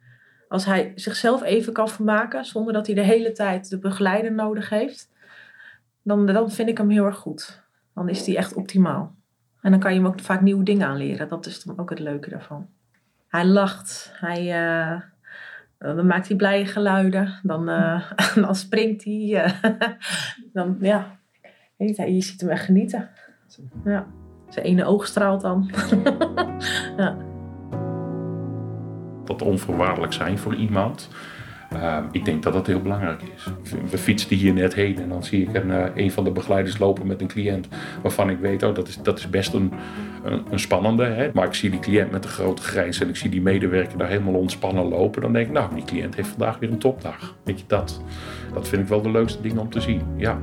als 0.48 0.66
hij 0.66 0.92
zichzelf 0.96 1.44
even 1.44 1.74
kan 1.74 1.90
vermaken 1.90 2.46
zonder 2.46 2.74
dat 2.74 2.86
hij 2.86 2.96
de 2.96 3.02
hele 3.02 3.32
tijd 3.32 3.70
de 3.70 3.80
begeleider 3.80 4.34
nodig 4.34 4.70
heeft. 4.70 5.10
Dan, 6.02 6.26
dan 6.26 6.52
vind 6.52 6.70
ik 6.70 6.78
hem 6.78 6.90
heel 6.90 7.06
erg 7.06 7.18
goed. 7.18 7.64
Dan 7.94 8.10
is 8.10 8.26
hij 8.26 8.38
echt 8.38 8.54
optimaal. 8.54 9.16
En 9.62 9.72
dan 9.72 9.80
kan 9.80 9.94
je 9.94 10.00
hem 10.00 10.08
ook 10.08 10.20
vaak 10.20 10.42
nieuwe 10.42 10.64
dingen 10.64 10.88
aanleren. 10.88 11.28
Dat 11.28 11.46
is 11.46 11.64
dan 11.64 11.80
ook 11.80 11.90
het 11.90 12.00
leuke 12.00 12.30
daarvan 12.30 12.70
hij 13.36 13.46
lacht. 13.46 14.14
Hij, 14.20 14.44
uh, 14.46 15.02
dan 15.78 16.08
maakt 16.08 16.28
hij 16.28 16.38
blije 16.38 16.66
geluiden. 16.66 17.40
Dan, 17.44 17.70
uh, 17.70 18.12
dan 18.46 18.56
springt 18.56 19.04
hij. 19.04 19.46
Uh, 19.46 19.54
dan, 20.54 20.78
ja, 20.80 21.20
je 21.78 22.22
ziet 22.22 22.42
hem 22.42 22.50
echt 22.50 22.66
genieten. 22.66 23.10
Ja. 23.84 24.06
Zijn 24.50 24.66
ene 24.66 24.86
oog 24.86 25.06
straalt 25.06 25.42
dan. 25.42 25.70
ja. 26.98 27.18
Dat 29.24 29.42
onvoorwaardelijk 29.42 30.14
zijn 30.14 30.38
voor 30.38 30.56
iemand. 30.56 31.10
Uh, 31.76 31.98
ik 32.12 32.26
denk 32.26 32.44
dat 32.44 32.54
dat 32.54 32.68
heel 32.68 32.82
belangrijk 32.82 33.22
is. 33.36 33.48
We 33.90 33.98
fietsten 33.98 34.38
hier 34.38 34.54
net 34.54 34.74
heen 34.74 35.00
en 35.00 35.10
dan 35.10 35.24
zie 35.24 35.42
ik 35.42 35.54
een, 35.54 35.68
uh, 35.68 35.84
een 35.96 36.12
van 36.12 36.24
de 36.24 36.32
begeleiders 36.32 36.78
lopen 36.78 37.08
met 37.08 37.22
een 37.22 37.28
cliënt 37.28 37.68
waarvan 38.02 38.30
ik 38.30 38.38
weet, 38.40 38.64
oh, 38.64 38.76
dat 38.76 38.88
is, 38.88 38.98
dat 39.02 39.20
is 39.20 39.30
best 39.30 39.54
een, 39.54 39.72
een, 40.24 40.42
een 40.50 40.60
spannende. 40.60 41.04
Hè? 41.04 41.30
Maar 41.34 41.46
ik 41.46 41.54
zie 41.54 41.70
die 41.70 41.80
cliënt 41.80 42.12
met 42.12 42.24
een 42.24 42.30
grote 42.30 42.62
grijns 42.62 43.00
en 43.00 43.10
ik 43.10 43.16
zie 43.16 43.30
die 43.30 43.42
medewerker 43.42 43.98
daar 43.98 44.08
helemaal 44.08 44.34
ontspannen 44.34 44.88
lopen. 44.88 45.22
Dan 45.22 45.34
denk 45.34 45.48
ik, 45.48 45.54
nou, 45.54 45.76
die 45.76 45.84
cliënt 45.84 46.16
heeft 46.16 46.30
vandaag 46.30 46.60
weer 46.60 46.72
een 46.72 46.78
topdag. 46.78 47.36
Weet 47.44 47.60
je, 47.60 47.66
dat, 47.68 48.02
dat 48.54 48.68
vind 48.68 48.82
ik 48.82 48.88
wel 48.88 49.02
de 49.02 49.12
leukste 49.12 49.42
ding 49.42 49.58
om 49.58 49.70
te 49.70 49.82
zien. 49.82 50.02
Ja. 50.18 50.40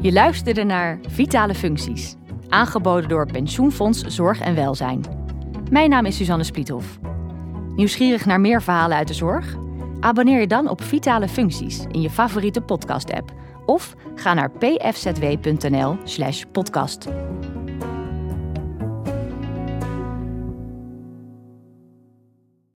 Je 0.00 0.12
luisterde 0.12 0.64
naar 0.64 0.98
Vitale 1.08 1.54
Functies 1.54 2.16
aangeboden 2.54 3.08
door 3.08 3.26
Pensioenfonds 3.26 4.00
Zorg 4.00 4.40
en 4.40 4.54
Welzijn. 4.54 5.00
Mijn 5.70 5.90
naam 5.90 6.04
is 6.04 6.16
Suzanne 6.16 6.44
Spliethoff. 6.44 6.98
Nieuwsgierig 7.76 8.26
naar 8.26 8.40
meer 8.40 8.62
verhalen 8.62 8.96
uit 8.96 9.08
de 9.08 9.14
zorg? 9.14 9.56
Abonneer 10.00 10.40
je 10.40 10.46
dan 10.46 10.68
op 10.68 10.82
Vitale 10.82 11.28
Functies 11.28 11.84
in 11.90 12.00
je 12.00 12.10
favoriete 12.10 12.60
podcast-app 12.60 13.32
of 13.66 13.94
ga 14.14 14.34
naar 14.34 14.50
pfzw.nl/podcast. 14.50 17.08